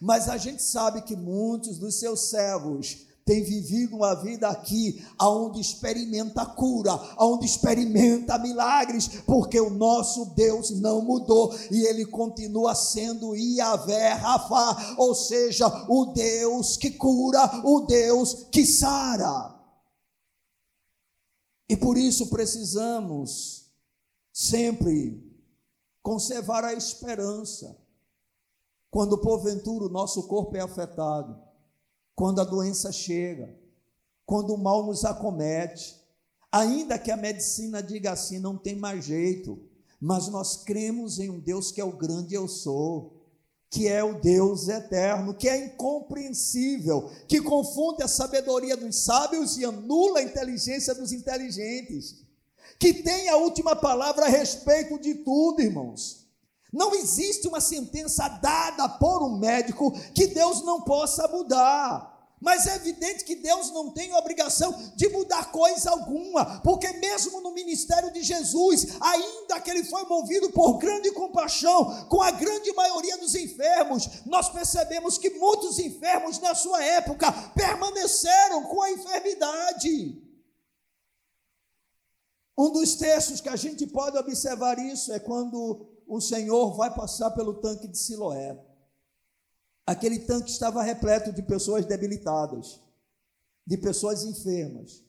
[0.00, 5.60] Mas a gente sabe que muitos dos seus servos têm vivido uma vida aqui onde
[5.60, 13.34] experimenta cura, onde experimenta milagres, porque o nosso Deus não mudou e ele continua sendo
[13.34, 19.58] Iavé Rafa, ou seja, o Deus que cura, o Deus que sara.
[21.68, 23.59] E por isso precisamos
[24.32, 25.22] sempre
[26.02, 27.76] conservar a esperança.
[28.90, 31.40] Quando porventura o nosso corpo é afetado,
[32.14, 33.56] quando a doença chega,
[34.26, 35.96] quando o mal nos acomete,
[36.50, 39.58] ainda que a medicina diga assim, não tem mais jeito,
[40.00, 43.20] mas nós cremos em um Deus que é o grande eu sou
[43.70, 49.64] que é o Deus eterno, que é incompreensível, que confunde a sabedoria dos sábios e
[49.64, 52.16] anula a inteligência dos inteligentes,
[52.80, 56.26] que tem a última palavra a respeito de tudo, irmãos.
[56.72, 62.08] Não existe uma sentença dada por um médico que Deus não possa mudar.
[62.40, 67.52] Mas é evidente que Deus não tem obrigação de mudar coisa alguma, porque mesmo no
[67.52, 73.18] ministério de Jesus, ainda que ele foi movido por grande compaixão com a grande maioria
[73.18, 80.29] dos enfermos, nós percebemos que muitos enfermos na sua época permaneceram com a enfermidade.
[82.60, 87.30] Um dos textos que a gente pode observar isso é quando o Senhor vai passar
[87.30, 88.62] pelo tanque de Siloé.
[89.86, 92.78] Aquele tanque estava repleto de pessoas debilitadas,
[93.66, 95.02] de pessoas enfermas,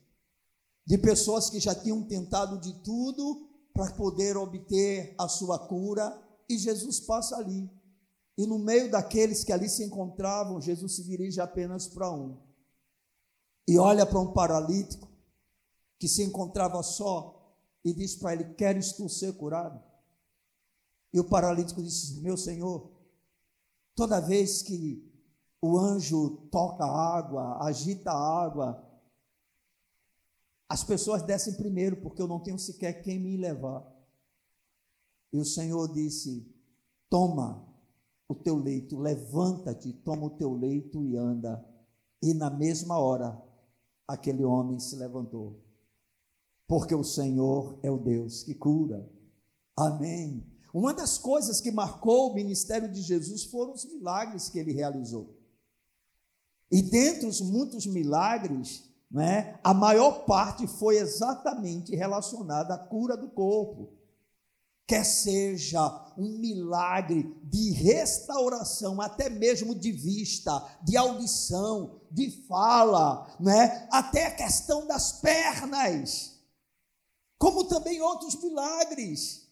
[0.85, 6.57] de pessoas que já tinham tentado de tudo para poder obter a sua cura, e
[6.57, 7.69] Jesus passa ali.
[8.37, 12.37] E no meio daqueles que ali se encontravam, Jesus se dirige apenas para um.
[13.67, 15.09] E olha para um paralítico
[15.99, 17.40] que se encontrava só
[17.83, 19.81] e diz para ele: Queres tu ser curado?
[21.13, 22.91] E o paralítico disse: Meu Senhor,
[23.95, 25.07] Toda vez que
[25.61, 28.83] o anjo toca a água, agita a água,
[30.67, 33.85] as pessoas descem primeiro, porque eu não tenho sequer quem me levar.
[35.31, 36.51] E o Senhor disse:
[37.09, 37.67] Toma
[38.27, 41.63] o teu leito, levanta-te, toma o teu leito e anda.
[42.23, 43.39] E na mesma hora,
[44.07, 45.59] aquele homem se levantou.
[46.71, 49.05] Porque o Senhor é o Deus que cura.
[49.75, 50.49] Amém.
[50.73, 55.37] Uma das coisas que marcou o ministério de Jesus foram os milagres que ele realizou.
[56.71, 63.27] E dentre os muitos milagres, né, a maior parte foi exatamente relacionada à cura do
[63.27, 63.91] corpo.
[64.87, 73.89] Quer seja um milagre de restauração, até mesmo de vista, de audição, de fala, né,
[73.91, 76.39] até a questão das pernas,
[77.41, 79.47] como também outros milagres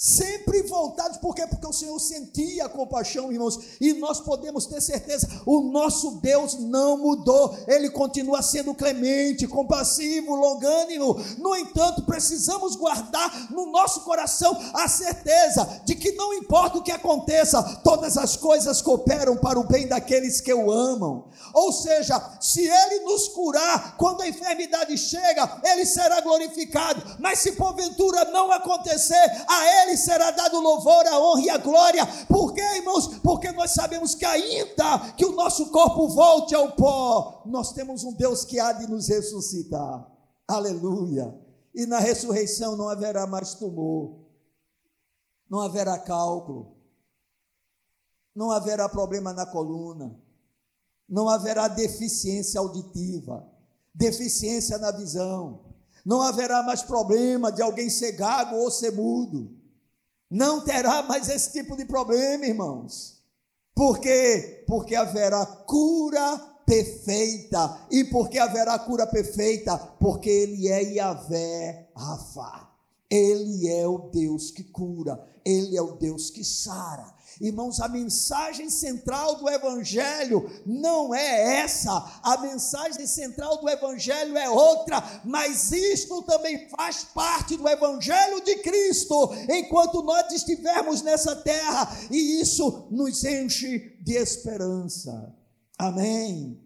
[0.00, 1.44] sempre voltados, por quê?
[1.44, 6.96] Porque o Senhor sentia compaixão, irmãos, e nós podemos ter certeza, o nosso Deus não
[6.98, 11.16] mudou, ele continua sendo clemente, compassivo, longânimo.
[11.38, 16.92] No entanto, precisamos guardar no nosso coração a certeza de que não importa o que
[16.92, 21.24] aconteça, todas as coisas cooperam para o bem daqueles que o amam.
[21.52, 27.52] Ou seja, se ele nos curar quando a enfermidade chega, ele será glorificado, mas se
[27.52, 32.06] porventura não acontecer, a ele ele será dado louvor, a honra e a glória.
[32.26, 33.08] Por quê, irmãos?
[33.18, 38.12] Porque nós sabemos que ainda que o nosso corpo volte ao pó, nós temos um
[38.12, 40.06] Deus que há de nos ressuscitar.
[40.46, 41.34] Aleluia.
[41.74, 44.20] E na ressurreição não haverá mais tumor,
[45.48, 46.76] não haverá cálculo,
[48.34, 50.18] não haverá problema na coluna,
[51.08, 53.46] não haverá deficiência auditiva,
[53.94, 55.68] deficiência na visão,
[56.04, 59.57] não haverá mais problema de alguém ser gago ou ser mudo.
[60.30, 63.22] Não terá mais esse tipo de problema, irmãos.
[63.74, 64.64] Por quê?
[64.66, 67.86] Porque haverá cura perfeita.
[67.90, 69.78] E porque haverá cura perfeita?
[69.78, 72.68] Porque Ele é Yahvé Rafa.
[73.10, 77.14] Ele é o Deus que cura, Ele é o Deus que sara.
[77.40, 84.50] Irmãos, a mensagem central do Evangelho não é essa, a mensagem central do Evangelho é
[84.50, 91.88] outra, mas isto também faz parte do Evangelho de Cristo, enquanto nós estivermos nessa terra,
[92.10, 95.32] e isso nos enche de esperança.
[95.78, 96.60] Amém.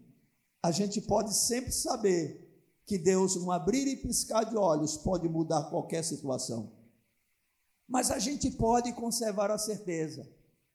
[0.63, 2.41] A gente pode sempre saber
[2.87, 6.71] que Deus, num abrir e piscar de olhos, pode mudar qualquer situação.
[7.87, 10.27] Mas a gente pode conservar a certeza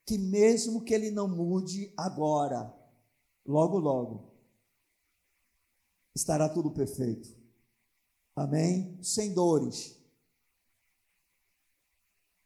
[0.08, 2.74] que, mesmo que Ele não mude agora,
[3.44, 4.32] logo, logo,
[6.14, 7.36] estará tudo perfeito.
[8.34, 8.98] Amém?
[9.02, 10.00] Sem dores,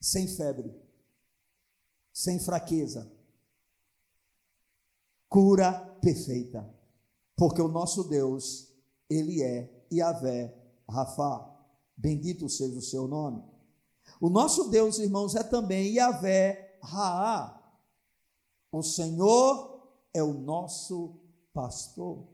[0.01, 0.75] sem febre,
[2.13, 3.09] sem fraqueza,
[5.29, 6.69] cura perfeita,
[7.37, 8.75] porque o nosso Deus
[9.09, 10.53] ele é Yahvé
[10.89, 11.49] Rafa.
[11.97, 13.41] Bendito seja o seu nome.
[14.21, 17.59] O nosso Deus, irmãos, é também Yahvé Raá.
[18.71, 21.19] O Senhor é o nosso
[21.55, 22.29] pastor.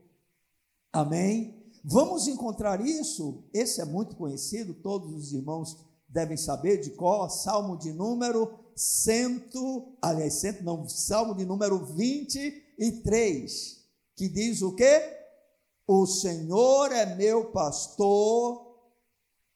[0.91, 1.59] Amém?
[1.83, 5.77] Vamos encontrar isso, esse é muito conhecido, todos os irmãos
[6.07, 13.85] devem saber de qual, Salmo de número cento, aliás, cento não, Salmo de número 23,
[14.15, 15.17] que diz o quê?
[15.87, 18.77] O Senhor é meu pastor,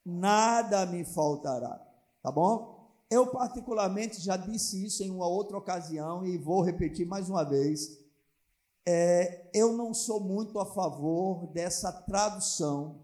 [0.06, 1.82] nada me faltará.
[2.22, 2.73] Tá bom?
[3.14, 8.00] Eu, particularmente, já disse isso em uma outra ocasião e vou repetir mais uma vez.
[8.84, 13.04] É, eu não sou muito a favor dessa tradução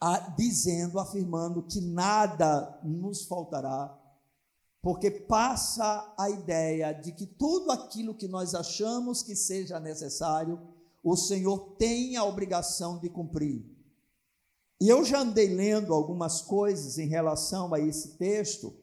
[0.00, 3.94] a, dizendo, afirmando que nada nos faltará,
[4.80, 10.58] porque passa a ideia de que tudo aquilo que nós achamos que seja necessário
[11.02, 13.62] o Senhor tem a obrigação de cumprir.
[14.80, 18.82] E eu já andei lendo algumas coisas em relação a esse texto,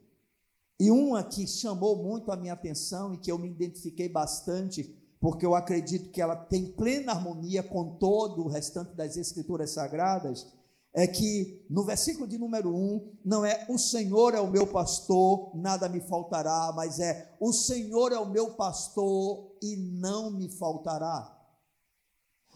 [0.81, 4.83] e uma que chamou muito a minha atenção e que eu me identifiquei bastante,
[5.19, 10.47] porque eu acredito que ela tem plena harmonia com todo o restante das Escrituras Sagradas,
[10.91, 15.55] é que no versículo de número 1, não é o Senhor é o meu pastor,
[15.55, 21.31] nada me faltará, mas é o Senhor é o meu pastor e não me faltará.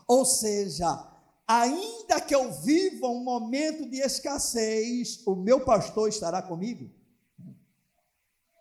[0.08, 1.16] Ou seja,
[1.48, 6.90] ainda que eu viva um momento de escassez, o meu pastor estará comigo.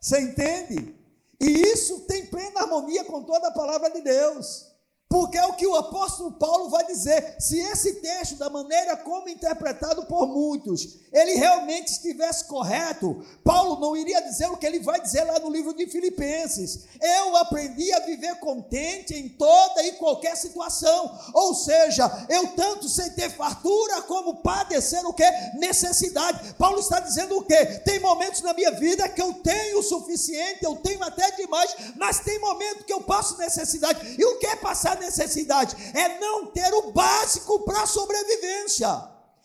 [0.05, 0.95] Você entende?
[1.41, 4.71] E isso tem plena harmonia com toda a palavra de Deus.
[5.15, 7.37] Porque é o que o apóstolo Paulo vai dizer.
[7.39, 13.97] Se esse texto, da maneira como interpretado por muitos, ele realmente estivesse correto, Paulo não
[13.97, 16.87] iria dizer o que ele vai dizer lá no livro de Filipenses.
[17.01, 21.17] Eu aprendi a viver contente em toda e qualquer situação.
[21.33, 25.31] Ou seja, eu tanto sei ter fartura como padecer o que?
[25.61, 26.55] Necessidade.
[26.55, 27.65] Paulo está dizendo o que?
[27.85, 32.19] Tem momentos na minha vida que eu tenho o suficiente, eu tenho até demais, mas
[32.19, 34.17] tem momentos que eu passo necessidade.
[34.19, 35.77] E o que é passar necessidade?
[35.95, 38.89] É não ter o básico para a sobrevivência.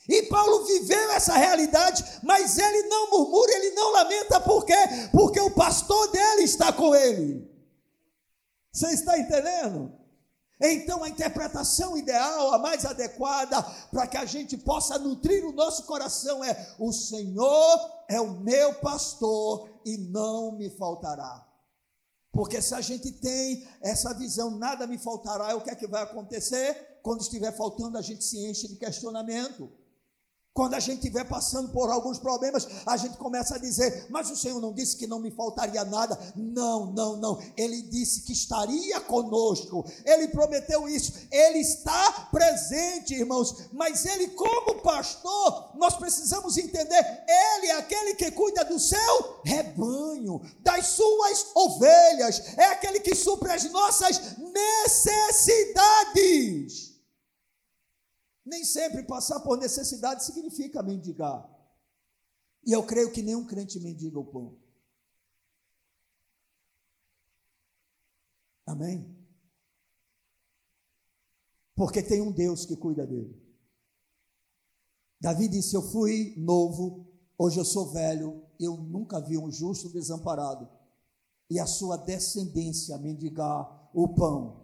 [0.07, 4.74] E Paulo viveu essa realidade, mas ele não murmura, ele não lamenta, por quê?
[5.12, 7.47] Porque o pastor dele está com ele.
[8.74, 9.93] Você está entendendo?
[10.62, 15.84] Então, a interpretação ideal, a mais adequada, para que a gente possa nutrir o nosso
[15.84, 21.48] coração é: o Senhor é o meu pastor e não me faltará.
[22.32, 26.03] Porque se a gente tem essa visão, nada me faltará, o que é que vai
[26.03, 26.99] acontecer?
[27.01, 29.71] Quando estiver faltando, a gente se enche de questionamento.
[30.53, 34.35] Quando a gente estiver passando por alguns problemas, a gente começa a dizer: Mas o
[34.35, 36.19] Senhor não disse que não me faltaria nada?
[36.35, 37.39] Não, não, não.
[37.55, 39.85] Ele disse que estaria conosco.
[40.03, 41.13] Ele prometeu isso.
[41.31, 43.69] Ele está presente, irmãos.
[43.71, 50.41] Mas Ele, como pastor, nós precisamos entender: Ele é aquele que cuida do seu rebanho,
[50.61, 52.57] das suas ovelhas.
[52.57, 56.88] É aquele que supre as nossas necessidades.
[58.49, 61.47] Nem sempre passar por necessidade significa mendigar.
[62.65, 64.57] E eu creio que nenhum crente mendiga o pão.
[68.65, 69.15] Amém?
[71.75, 73.39] Porque tem um Deus que cuida dele.
[75.21, 80.67] Davi disse: Eu fui novo, hoje eu sou velho, eu nunca vi um justo desamparado
[81.51, 84.59] e a sua descendência mendigar o pão.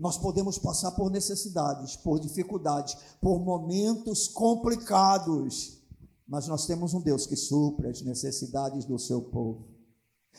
[0.00, 5.78] Nós podemos passar por necessidades, por dificuldades, por momentos complicados,
[6.26, 9.68] mas nós temos um Deus que supre as necessidades do seu povo.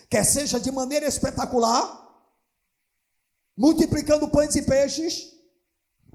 [0.10, 1.86] Quer seja de maneira espetacular,
[3.56, 5.32] multiplicando pães e peixes,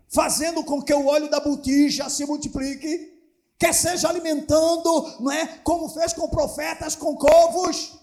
[0.08, 3.16] fazendo com que o óleo da botija se multiplique,
[3.56, 5.58] quer seja alimentando, não é?
[5.58, 7.96] Como fez com profetas, com covos,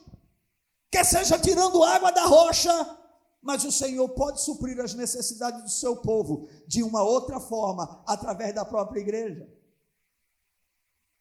[0.89, 3.02] quer seja tirando água da rocha,
[3.43, 8.55] mas o Senhor pode suprir as necessidades do seu povo de uma outra forma, através
[8.55, 9.47] da própria igreja.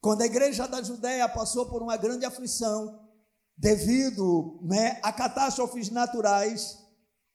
[0.01, 3.09] Quando a igreja da Judéia passou por uma grande aflição,
[3.57, 6.79] devido né, a catástrofes naturais,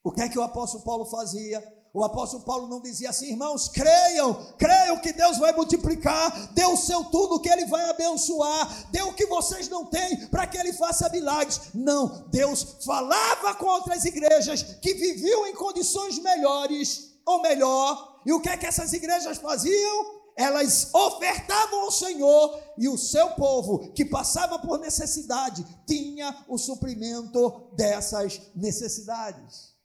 [0.03, 1.61] o que é que o apóstolo Paulo fazia?
[1.97, 6.77] O apóstolo Paulo não dizia assim, irmãos, creiam, creiam que Deus vai multiplicar, dê o
[6.77, 10.73] seu tudo que Ele vai abençoar, dê o que vocês não têm para que Ele
[10.73, 11.59] faça milagres.
[11.73, 18.39] Não, Deus falava com outras igrejas que viviam em condições melhores, ou melhor, e o
[18.39, 20.21] que é que essas igrejas faziam?
[20.35, 27.71] Elas ofertavam ao Senhor e o seu povo que passava por necessidade tinha o suprimento
[27.75, 29.76] dessas necessidades.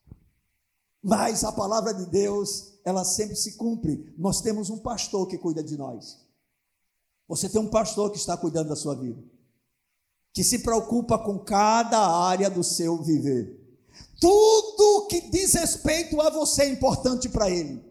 [1.03, 4.15] Mas a palavra de Deus, ela sempre se cumpre.
[4.17, 6.21] Nós temos um pastor que cuida de nós.
[7.27, 9.23] Você tem um pastor que está cuidando da sua vida,
[10.33, 13.59] que se preocupa com cada área do seu viver.
[14.21, 17.83] Tudo que diz respeito a você é importante para ele.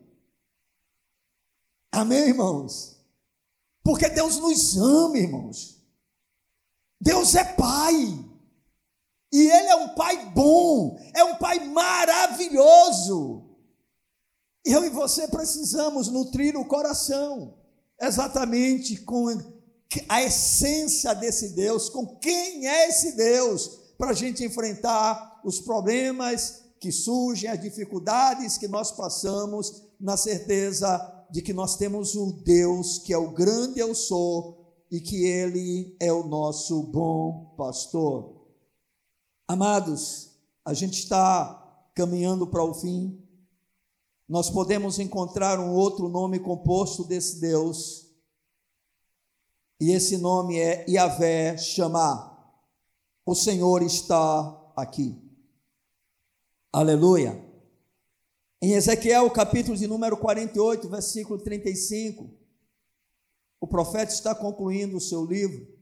[1.91, 2.97] Amém, irmãos?
[3.83, 5.81] Porque Deus nos ama, irmãos.
[6.99, 8.20] Deus é Pai.
[9.31, 13.49] E Ele é um pai bom, é um pai maravilhoso.
[14.65, 17.57] Eu e você precisamos nutrir o coração
[17.99, 19.27] exatamente com
[20.09, 26.63] a essência desse Deus, com quem é esse Deus, para a gente enfrentar os problemas
[26.79, 32.97] que surgem, as dificuldades que nós passamos, na certeza de que nós temos o Deus
[32.97, 38.30] que é o grande eu sou e que Ele é o nosso bom pastor.
[39.51, 40.29] Amados,
[40.63, 43.21] a gente está caminhando para o fim.
[44.25, 48.07] Nós podemos encontrar um outro nome composto desse Deus.
[49.77, 52.49] E esse nome é Yahvé Chamar.
[53.25, 55.21] O Senhor está aqui.
[56.71, 57.45] Aleluia.
[58.61, 62.31] Em Ezequiel, capítulo de número 48, versículo 35,
[63.59, 65.80] o profeta está concluindo o seu livro.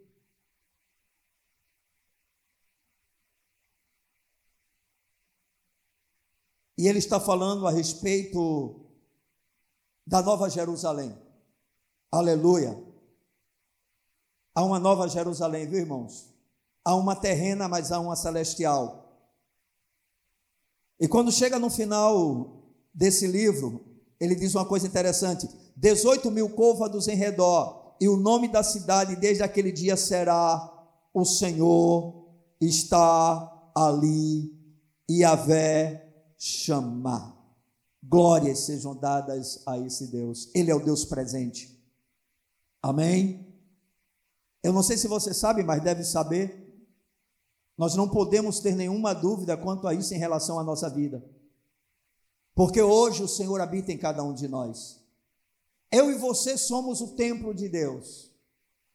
[6.80, 8.74] E ele está falando a respeito
[10.08, 11.14] da Nova Jerusalém.
[12.10, 12.82] Aleluia.
[14.56, 16.34] Há uma Nova Jerusalém, viu, irmãos?
[16.86, 19.14] Há uma terrena, mas há uma celestial.
[20.98, 22.64] E quando chega no final
[22.94, 23.84] desse livro,
[24.18, 29.18] ele diz uma coisa interessante: 18 mil côvados em redor, e o nome da cidade
[29.18, 32.26] desde aquele dia será: O Senhor
[32.62, 34.58] está ali,
[35.10, 36.09] e Yahvé
[36.40, 37.38] chamar.
[38.02, 40.50] Glórias sejam dadas a esse Deus.
[40.56, 41.78] Ele é o Deus presente.
[42.82, 43.46] Amém?
[44.64, 46.66] Eu não sei se você sabe, mas deve saber.
[47.78, 51.24] Nós não podemos ter nenhuma dúvida quanto a isso em relação à nossa vida.
[52.56, 55.00] Porque hoje o Senhor habita em cada um de nós.
[55.92, 58.32] Eu e você somos o templo de Deus.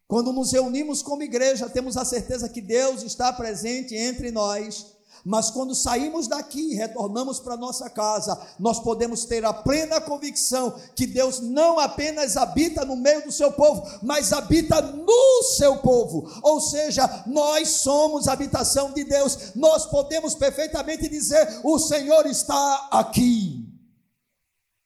[0.06, 4.93] Quando nos reunimos como igreja, temos a certeza que Deus está presente entre nós
[5.24, 10.78] mas quando saímos daqui e retornamos para nossa casa, nós podemos ter a plena convicção
[10.94, 16.30] que Deus não apenas habita no meio do seu povo, mas habita no seu povo.
[16.42, 19.54] Ou seja, nós somos a habitação de Deus.
[19.54, 23.66] Nós podemos perfeitamente dizer: o Senhor está aqui.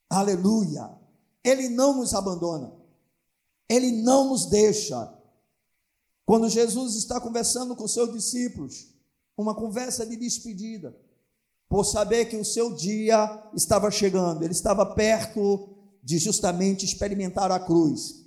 [0.09, 0.89] Aleluia.
[1.43, 2.73] Ele não nos abandona.
[3.69, 5.13] Ele não nos deixa.
[6.25, 8.98] Quando Jesus está conversando com seus discípulos,
[9.39, 10.95] uma conversa de despedida,
[11.69, 17.61] por saber que o seu dia estava chegando, ele estava perto de justamente experimentar a
[17.61, 18.27] cruz.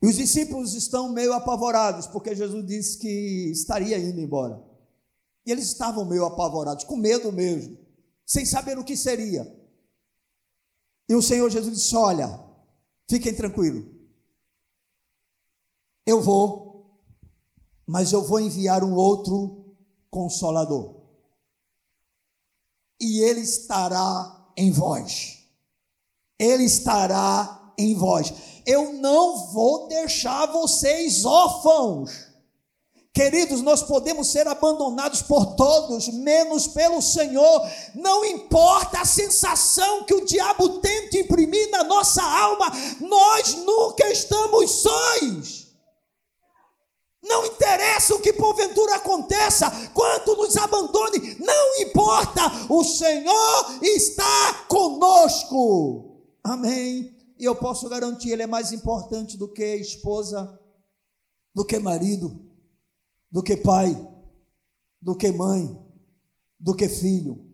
[0.00, 4.62] E os discípulos estão meio apavorados, porque Jesus disse que estaria indo embora.
[5.44, 7.76] E eles estavam meio apavorados, com medo mesmo,
[8.24, 9.46] sem saber o que seria.
[11.08, 12.40] E o Senhor Jesus disse: Olha,
[13.08, 13.84] fiquem tranquilos,
[16.06, 16.61] eu vou
[17.86, 19.74] mas eu vou enviar um outro
[20.10, 21.02] consolador.
[23.00, 25.38] E ele estará em vós.
[26.38, 28.32] Ele estará em vós.
[28.66, 32.32] Eu não vou deixar vocês órfãos.
[33.14, 37.60] Queridos, nós podemos ser abandonados por todos, menos pelo Senhor.
[37.94, 44.70] Não importa a sensação que o diabo tente imprimir na nossa alma, nós nunca estamos
[44.70, 45.61] sós.
[47.22, 56.20] Não interessa o que porventura aconteça, quanto nos abandone, não importa, o Senhor está conosco.
[56.42, 57.16] Amém.
[57.38, 60.60] e eu posso garantir, ele é mais importante do que esposa,
[61.54, 62.40] do que marido,
[63.30, 63.96] do que pai,
[65.00, 65.76] do que mãe,
[66.58, 67.44] do que filho,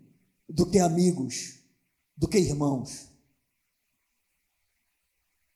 [0.48, 1.58] do que amigos,
[2.14, 3.08] do que irmãos.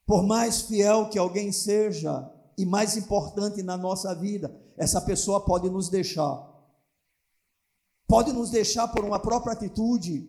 [0.06, 5.70] Por mais fiel que alguém seja e mais importante na nossa vida, essa pessoa pode
[5.70, 6.50] nos deixar.
[8.06, 10.28] Pode nos deixar por uma própria atitude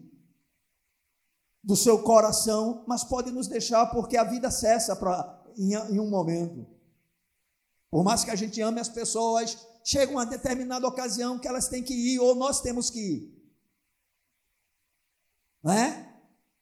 [1.63, 6.09] do seu coração, mas pode nos deixar porque a vida cessa pra, em, em um
[6.09, 6.65] momento.
[7.89, 11.83] Por mais que a gente ame as pessoas, chega uma determinada ocasião que elas têm
[11.83, 13.43] que ir ou nós temos que ir.
[15.63, 16.12] Não é?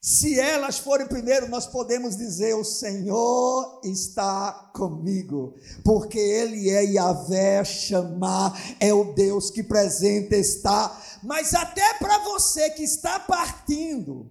[0.03, 7.63] Se elas forem primeiro, nós podemos dizer: O Senhor está comigo, porque Ele é Yahvé,
[7.63, 10.99] chamar, é o Deus que presente está.
[11.21, 14.27] Mas até para você que está partindo,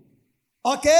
[0.62, 0.90] Ok?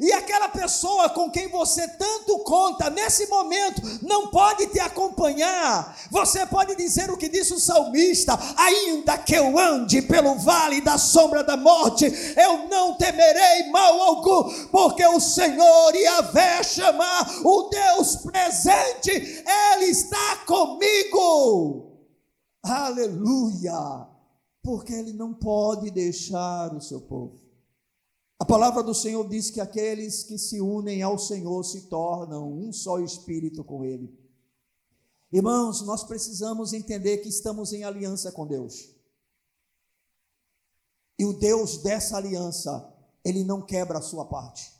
[0.00, 5.94] E aquela pessoa com quem você tanto conta nesse momento não pode te acompanhar.
[6.10, 10.96] Você pode dizer o que disse o salmista: ainda que eu ande pelo vale da
[10.96, 12.06] sombra da morte,
[12.38, 20.36] eu não temerei mal algum, porque o Senhor Yahvé chamar o Deus presente, Ele está
[20.46, 22.00] comigo.
[22.62, 24.08] Aleluia!
[24.62, 27.41] Porque Ele não pode deixar o seu povo.
[28.42, 32.72] A palavra do Senhor diz que aqueles que se unem ao Senhor se tornam um
[32.72, 34.12] só espírito com Ele.
[35.32, 38.96] Irmãos, nós precisamos entender que estamos em aliança com Deus.
[41.16, 42.92] E o Deus dessa aliança,
[43.24, 44.72] Ele não quebra a sua parte.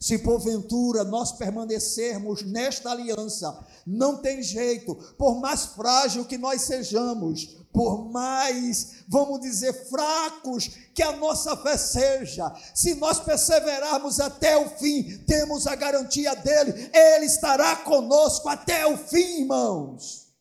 [0.00, 7.56] Se porventura nós permanecermos nesta aliança, não tem jeito, por mais frágil que nós sejamos,
[7.72, 14.70] por mais, vamos dizer, fracos que a nossa fé seja, se nós perseverarmos até o
[14.70, 20.32] fim, temos a garantia dele, ele estará conosco até o fim, irmãos,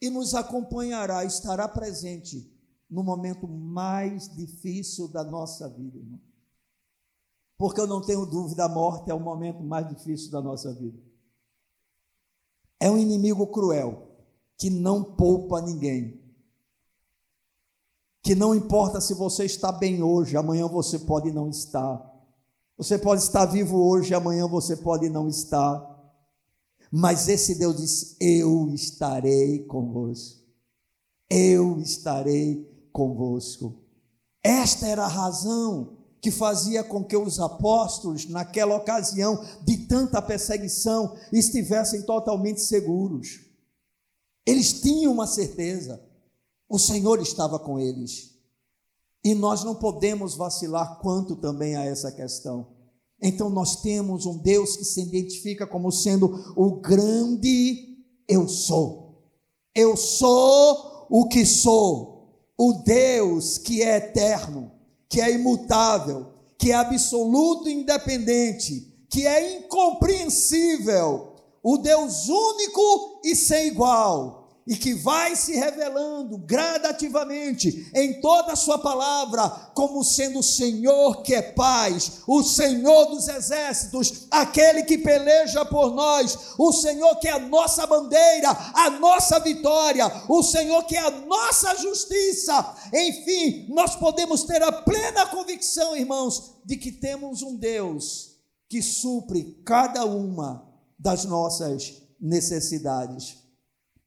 [0.00, 2.52] e nos acompanhará, estará presente
[2.90, 6.20] no momento mais difícil da nossa vida, irmão.
[7.58, 10.98] Porque eu não tenho dúvida, a morte é o momento mais difícil da nossa vida.
[12.78, 14.08] É um inimigo cruel
[14.58, 16.26] que não poupa ninguém
[18.26, 22.04] que não importa se você está bem hoje, amanhã você pode não estar.
[22.76, 25.80] Você pode estar vivo hoje, amanhã você pode não estar.
[26.90, 30.40] Mas esse Deus disse: Eu estarei convosco.
[31.30, 33.80] Eu estarei convosco.
[34.42, 35.95] Esta era a razão
[36.26, 43.42] que fazia com que os apóstolos, naquela ocasião de tanta perseguição, estivessem totalmente seguros.
[44.44, 46.04] Eles tinham uma certeza.
[46.68, 48.32] O Senhor estava com eles.
[49.22, 52.74] E nós não podemos vacilar quanto também a essa questão.
[53.22, 59.30] Então nós temos um Deus que se identifica como sendo o grande eu sou.
[59.72, 62.50] Eu sou o que sou.
[62.58, 64.72] O Deus que é eterno,
[65.08, 71.34] que é imutável, que é absoluto e independente, que é incompreensível.
[71.62, 78.56] O Deus único e sem igual e que vai se revelando gradativamente em toda a
[78.56, 84.98] sua palavra, como sendo o Senhor que é paz, o Senhor dos exércitos, aquele que
[84.98, 90.82] peleja por nós, o Senhor que é a nossa bandeira, a nossa vitória, o Senhor
[90.84, 92.74] que é a nossa justiça.
[92.92, 98.36] Enfim, nós podemos ter a plena convicção, irmãos, de que temos um Deus
[98.68, 100.66] que supre cada uma
[100.98, 103.45] das nossas necessidades.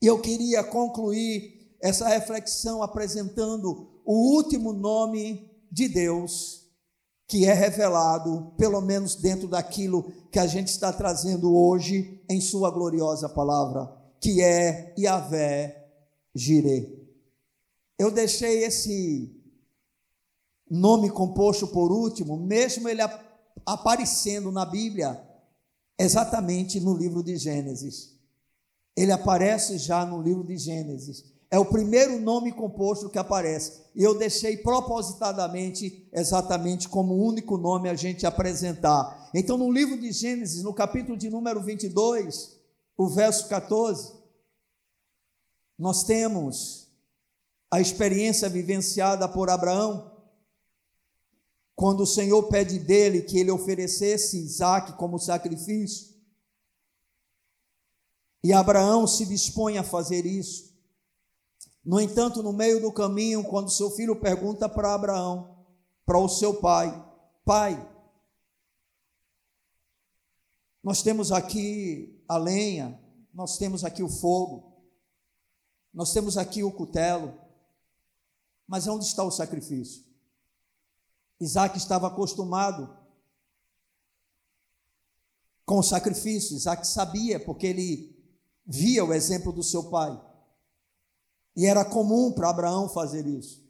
[0.02, 6.68] E eu queria concluir essa reflexão apresentando o último nome de Deus
[7.28, 12.72] que é revelado, pelo menos dentro daquilo que a gente está trazendo hoje em Sua
[12.72, 13.88] gloriosa palavra,
[14.20, 15.92] que é Yahvé
[16.34, 17.08] Jireh.
[18.00, 19.32] Eu deixei esse
[20.68, 23.02] nome composto por último, mesmo ele
[23.64, 25.22] aparecendo na Bíblia,
[26.00, 28.19] exatamente no livro de Gênesis
[29.02, 31.24] ele aparece já no livro de Gênesis.
[31.50, 33.82] É o primeiro nome composto que aparece.
[33.96, 39.30] E eu deixei propositadamente, exatamente como único nome a gente apresentar.
[39.34, 42.60] Então, no livro de Gênesis, no capítulo de número 22,
[42.98, 44.14] o verso 14,
[45.78, 46.90] nós temos
[47.72, 50.12] a experiência vivenciada por Abraão,
[51.74, 56.10] quando o Senhor pede dele que ele oferecesse Isaac como sacrifício.
[58.44, 60.74] E Abraão se dispõe a fazer isso.
[61.84, 65.66] No entanto, no meio do caminho, quando seu filho pergunta para Abraão,
[66.06, 67.06] para o seu pai:
[67.44, 67.90] Pai,
[70.84, 73.00] Nós temos aqui a lenha,
[73.34, 74.82] nós temos aqui o fogo,
[75.94, 77.40] nós temos aqui o cutelo,
[78.66, 80.04] mas onde está o sacrifício?
[81.40, 82.98] Isaac estava acostumado
[85.66, 88.19] com o sacrifício, Isaac sabia, porque ele
[88.70, 90.22] via o exemplo do seu pai.
[91.56, 93.68] E era comum para Abraão fazer isso.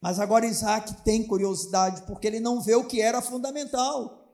[0.00, 4.24] Mas agora Isaac tem curiosidade, porque ele não vê o que era fundamental.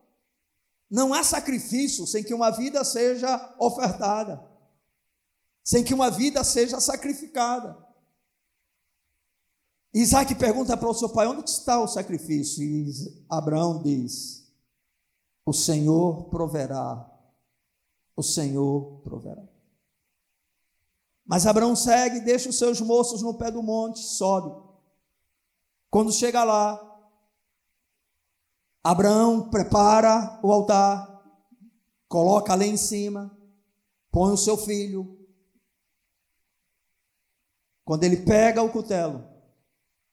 [0.91, 4.45] Não há sacrifício sem que uma vida seja ofertada,
[5.63, 7.79] sem que uma vida seja sacrificada.
[9.95, 12.63] Isaac pergunta para o seu pai: onde está o sacrifício?
[12.63, 14.53] E Abraão diz:
[15.47, 17.09] O Senhor proverá,
[18.17, 19.52] o Senhor proverá.
[21.33, 24.55] Mas Abraão segue, deixa os seus moços no pé do monte, sobe.
[25.89, 26.79] Quando chega lá,
[28.85, 31.25] Abraão prepara o altar,
[32.07, 33.35] coloca ali em cima,
[34.11, 35.27] põe o seu filho.
[37.83, 39.27] Quando ele pega o cutelo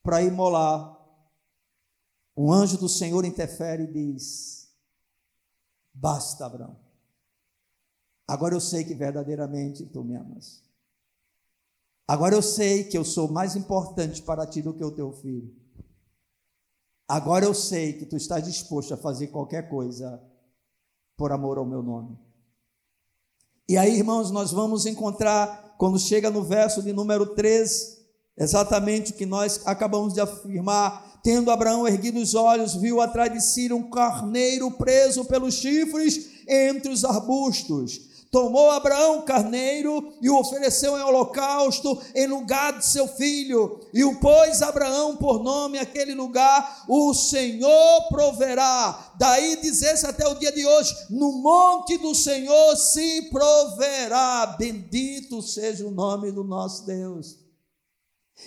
[0.01, 0.97] para imolar,
[2.33, 4.73] um anjo do Senhor interfere e diz:
[5.93, 6.79] Basta, Abraão.
[8.25, 10.68] Agora eu sei que verdadeiramente tu me amas.
[12.09, 15.53] Agora eu sei que eu sou mais importante para ti do que o teu filho.
[17.07, 20.19] Agora eu sei que tu estás disposto a fazer qualquer coisa
[21.15, 22.17] por amor ao meu nome.
[23.69, 27.99] E aí, irmãos, nós vamos encontrar, quando chega no verso de número 13,
[28.35, 31.21] exatamente o que nós acabamos de afirmar.
[31.21, 36.91] Tendo Abraão erguido os olhos, viu atrás de si um carneiro preso pelos chifres entre
[36.91, 38.08] os arbustos.
[38.31, 43.79] Tomou Abraão o carneiro e o ofereceu em holocausto em lugar de seu filho.
[43.91, 49.13] E o pôs Abraão por nome aquele lugar, o Senhor proverá.
[49.17, 54.55] Daí dizer-se até o dia de hoje: no monte do Senhor se proverá.
[54.59, 57.39] Bendito seja o nome do nosso Deus.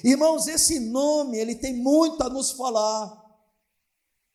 [0.05, 3.21] Irmãos, esse nome, ele tem muito a nos falar.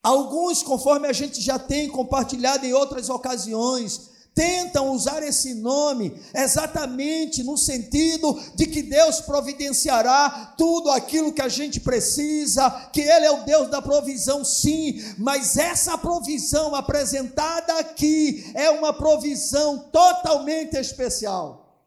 [0.03, 7.41] Alguns, conforme a gente já tem compartilhado em outras ocasiões, tentam usar esse nome exatamente
[7.41, 13.31] no sentido de que Deus providenciará tudo aquilo que a gente precisa, que Ele é
[13.31, 21.83] o Deus da provisão, sim, mas essa provisão apresentada aqui é uma provisão totalmente especial,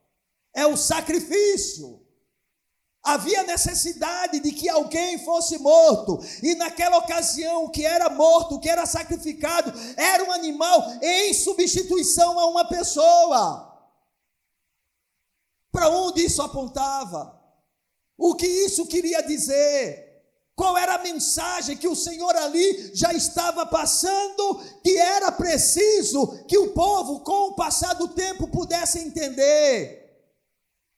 [0.53, 2.00] é o sacrifício.
[3.03, 8.61] Havia necessidade de que alguém fosse morto, e naquela ocasião, o que era morto, o
[8.61, 13.67] que era sacrificado, era um animal em substituição a uma pessoa.
[15.73, 17.41] Para onde isso apontava?
[18.19, 20.11] O que isso queria dizer?
[20.55, 26.59] Qual era a mensagem que o Senhor ali já estava passando, que era preciso que
[26.59, 30.21] o povo, com o passar do tempo, pudesse entender?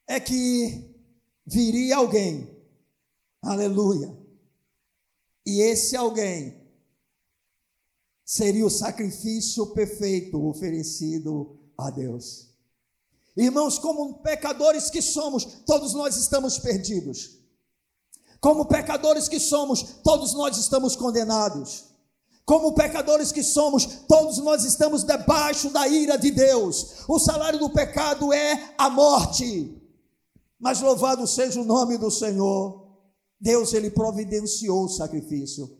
[0.05, 0.92] É que
[1.45, 2.49] viria alguém,
[3.41, 4.17] aleluia,
[5.45, 6.61] e esse alguém
[8.23, 12.49] seria o sacrifício perfeito oferecido a Deus.
[13.35, 17.39] Irmãos, como pecadores que somos, todos nós estamos perdidos.
[18.39, 21.85] Como pecadores que somos, todos nós estamos condenados.
[22.45, 27.05] Como pecadores que somos, todos nós estamos debaixo da ira de Deus.
[27.07, 29.81] O salário do pecado é a morte.
[30.63, 32.87] Mas louvado seja o nome do Senhor.
[33.37, 35.77] Deus ele providenciou o sacrifício.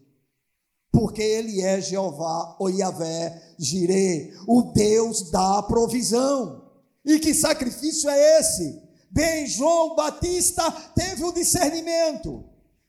[0.92, 6.70] Porque ele é Jeová, o Yahvé, Jireh, o Deus da provisão.
[7.06, 8.84] E que sacrifício é esse?
[9.10, 12.44] Bem, João Batista teve o discernimento.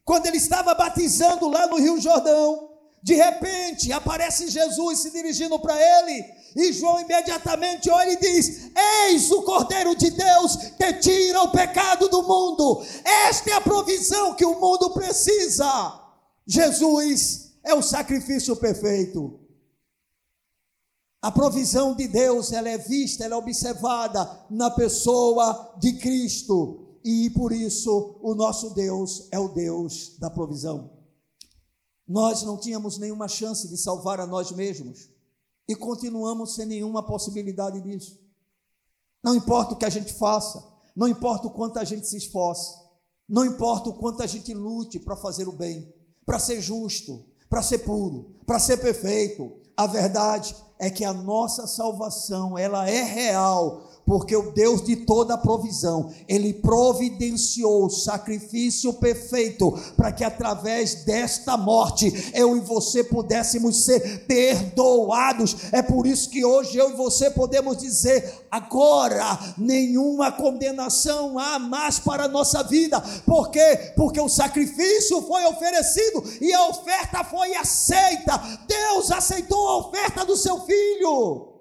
[0.04, 2.73] Quando ele estava batizando lá no Rio Jordão,
[3.04, 6.24] de repente aparece Jesus se dirigindo para ele
[6.56, 12.08] e João imediatamente olha e diz: Eis o Cordeiro de Deus que tira o pecado
[12.08, 12.82] do mundo.
[13.28, 16.00] Esta é a provisão que o mundo precisa.
[16.46, 19.38] Jesus é o sacrifício perfeito.
[21.20, 26.98] A provisão de Deus, ela é vista, ela é observada na pessoa de Cristo.
[27.04, 30.93] E por isso o nosso Deus é o Deus da provisão.
[32.06, 35.08] Nós não tínhamos nenhuma chance de salvar a nós mesmos
[35.66, 38.18] e continuamos sem nenhuma possibilidade disso.
[39.22, 40.62] Não importa o que a gente faça,
[40.94, 42.76] não importa o quanto a gente se esforce,
[43.26, 45.92] não importa o quanto a gente lute para fazer o bem,
[46.26, 49.50] para ser justo, para ser puro, para ser perfeito.
[49.76, 55.38] A verdade é que a nossa salvação, ela é real porque o Deus de toda
[55.38, 63.84] provisão, ele providenciou o sacrifício perfeito para que através desta morte eu e você pudéssemos
[63.84, 65.56] ser perdoados.
[65.72, 71.98] É por isso que hoje eu e você podemos dizer: agora nenhuma condenação há mais
[71.98, 73.00] para a nossa vida.
[73.24, 73.92] Por quê?
[73.96, 78.40] Porque o sacrifício foi oferecido e a oferta foi aceita.
[78.68, 81.53] Deus aceitou a oferta do seu filho.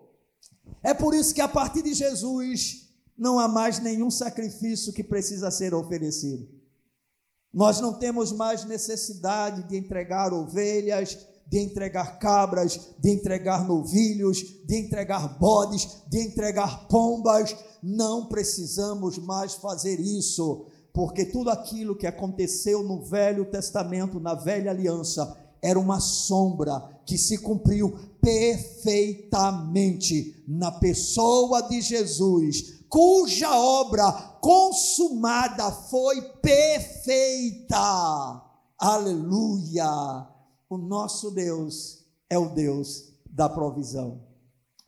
[0.83, 5.49] É por isso que a partir de Jesus não há mais nenhum sacrifício que precisa
[5.49, 6.47] ser oferecido.
[7.53, 11.17] Nós não temos mais necessidade de entregar ovelhas,
[11.47, 17.55] de entregar cabras, de entregar novilhos, de entregar bodes, de entregar pombas.
[17.81, 24.71] Não precisamos mais fazer isso, porque tudo aquilo que aconteceu no Velho Testamento, na Velha
[24.71, 34.11] Aliança, era uma sombra que se cumpriu perfeitamente na pessoa de Jesus, cuja obra
[34.41, 37.77] consumada foi perfeita.
[38.77, 40.27] Aleluia!
[40.69, 44.21] O nosso Deus é o Deus da provisão.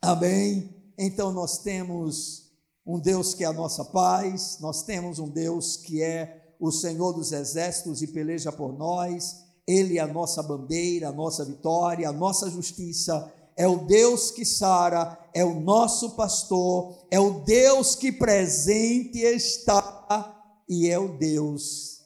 [0.02, 0.76] Amém?
[0.98, 2.52] Então nós temos
[2.86, 7.14] um Deus que é a nossa paz, nós temos um Deus que é o Senhor
[7.14, 12.12] dos exércitos e peleja por nós ele é a nossa bandeira, a nossa vitória, a
[12.12, 13.32] nossa justiça.
[13.56, 20.34] É o Deus que sara, é o nosso pastor, é o Deus que presente está
[20.68, 22.02] e é o Deus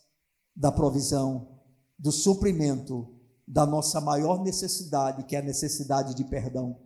[0.54, 1.60] da provisão,
[1.98, 3.08] do suprimento
[3.46, 6.78] da nossa maior necessidade, que é a necessidade de perdão.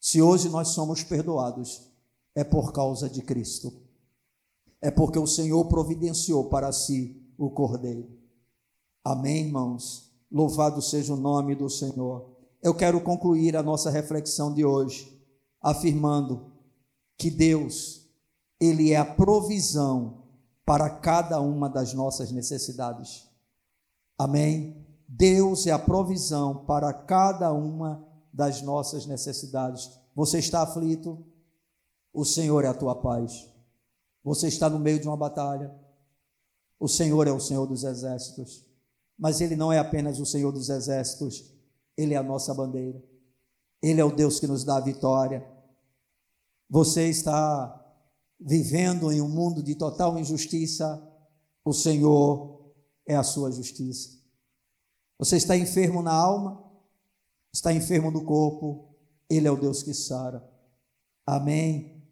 [0.00, 1.82] Se hoje nós somos perdoados,
[2.34, 3.72] é por causa de Cristo.
[4.80, 8.23] É porque o Senhor providenciou para si o Cordeiro.
[9.04, 10.10] Amém, irmãos?
[10.32, 12.34] Louvado seja o nome do Senhor.
[12.62, 15.14] Eu quero concluir a nossa reflexão de hoje
[15.60, 16.50] afirmando
[17.18, 18.08] que Deus,
[18.58, 20.24] Ele é a provisão
[20.64, 23.28] para cada uma das nossas necessidades.
[24.18, 24.86] Amém?
[25.06, 29.90] Deus é a provisão para cada uma das nossas necessidades.
[30.16, 31.22] Você está aflito?
[32.10, 33.46] O Senhor é a tua paz.
[34.24, 35.74] Você está no meio de uma batalha?
[36.80, 38.63] O Senhor é o Senhor dos exércitos.
[39.18, 41.52] Mas Ele não é apenas o Senhor dos exércitos,
[41.96, 43.02] Ele é a nossa bandeira.
[43.82, 45.46] Ele é o Deus que nos dá a vitória.
[46.68, 47.80] Você está
[48.40, 51.02] vivendo em um mundo de total injustiça,
[51.64, 52.72] o Senhor
[53.06, 54.18] é a sua justiça.
[55.18, 56.62] Você está enfermo na alma,
[57.52, 58.96] está enfermo no corpo,
[59.30, 60.42] Ele é o Deus que sara.
[61.26, 62.02] Amém.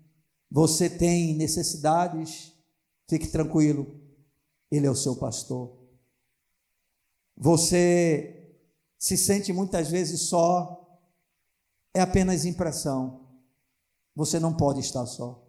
[0.50, 2.53] Você tem necessidades,
[3.09, 3.86] fique tranquilo,
[4.70, 5.82] Ele é o seu pastor.
[7.37, 8.57] Você
[8.99, 11.01] se sente muitas vezes só,
[11.95, 13.28] é apenas impressão.
[14.14, 15.43] Você não pode estar só,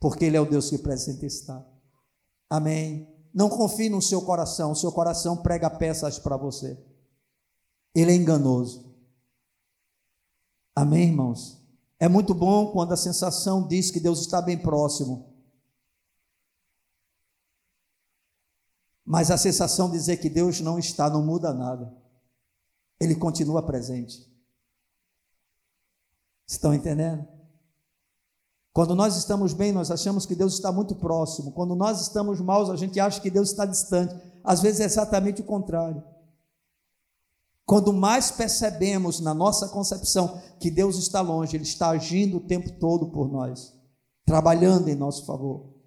[0.00, 1.66] porque Ele é o Deus que presente está.
[2.48, 3.06] Amém.
[3.34, 6.78] Não confie no seu coração, o seu coração prega peças para você.
[7.94, 8.88] Ele é enganoso.
[10.74, 11.60] Amém, irmãos?
[11.98, 15.27] É muito bom quando a sensação diz que Deus está bem próximo.
[19.08, 21.90] Mas a sensação de dizer que Deus não está não muda nada.
[23.00, 24.30] Ele continua presente.
[26.46, 27.26] Estão entendendo?
[28.70, 31.52] Quando nós estamos bem, nós achamos que Deus está muito próximo.
[31.52, 34.14] Quando nós estamos maus, a gente acha que Deus está distante.
[34.44, 36.04] Às vezes é exatamente o contrário.
[37.64, 42.72] Quando mais percebemos na nossa concepção que Deus está longe, Ele está agindo o tempo
[42.72, 43.74] todo por nós,
[44.26, 45.77] trabalhando em nosso favor.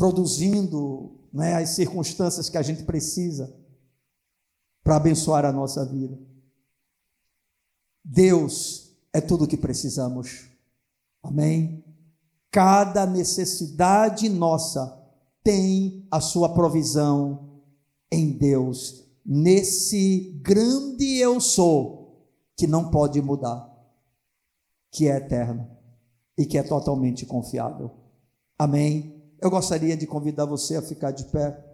[0.00, 3.54] Produzindo né, as circunstâncias que a gente precisa
[4.82, 6.18] para abençoar a nossa vida.
[8.02, 10.48] Deus é tudo o que precisamos.
[11.22, 11.84] Amém?
[12.50, 14.98] Cada necessidade nossa
[15.44, 17.60] tem a sua provisão
[18.10, 22.26] em Deus, nesse grande eu sou
[22.56, 23.70] que não pode mudar,
[24.90, 25.70] que é eterno
[26.38, 27.90] e que é totalmente confiável.
[28.58, 29.19] Amém?
[29.40, 31.69] Eu gostaria de convidar você a ficar de pé.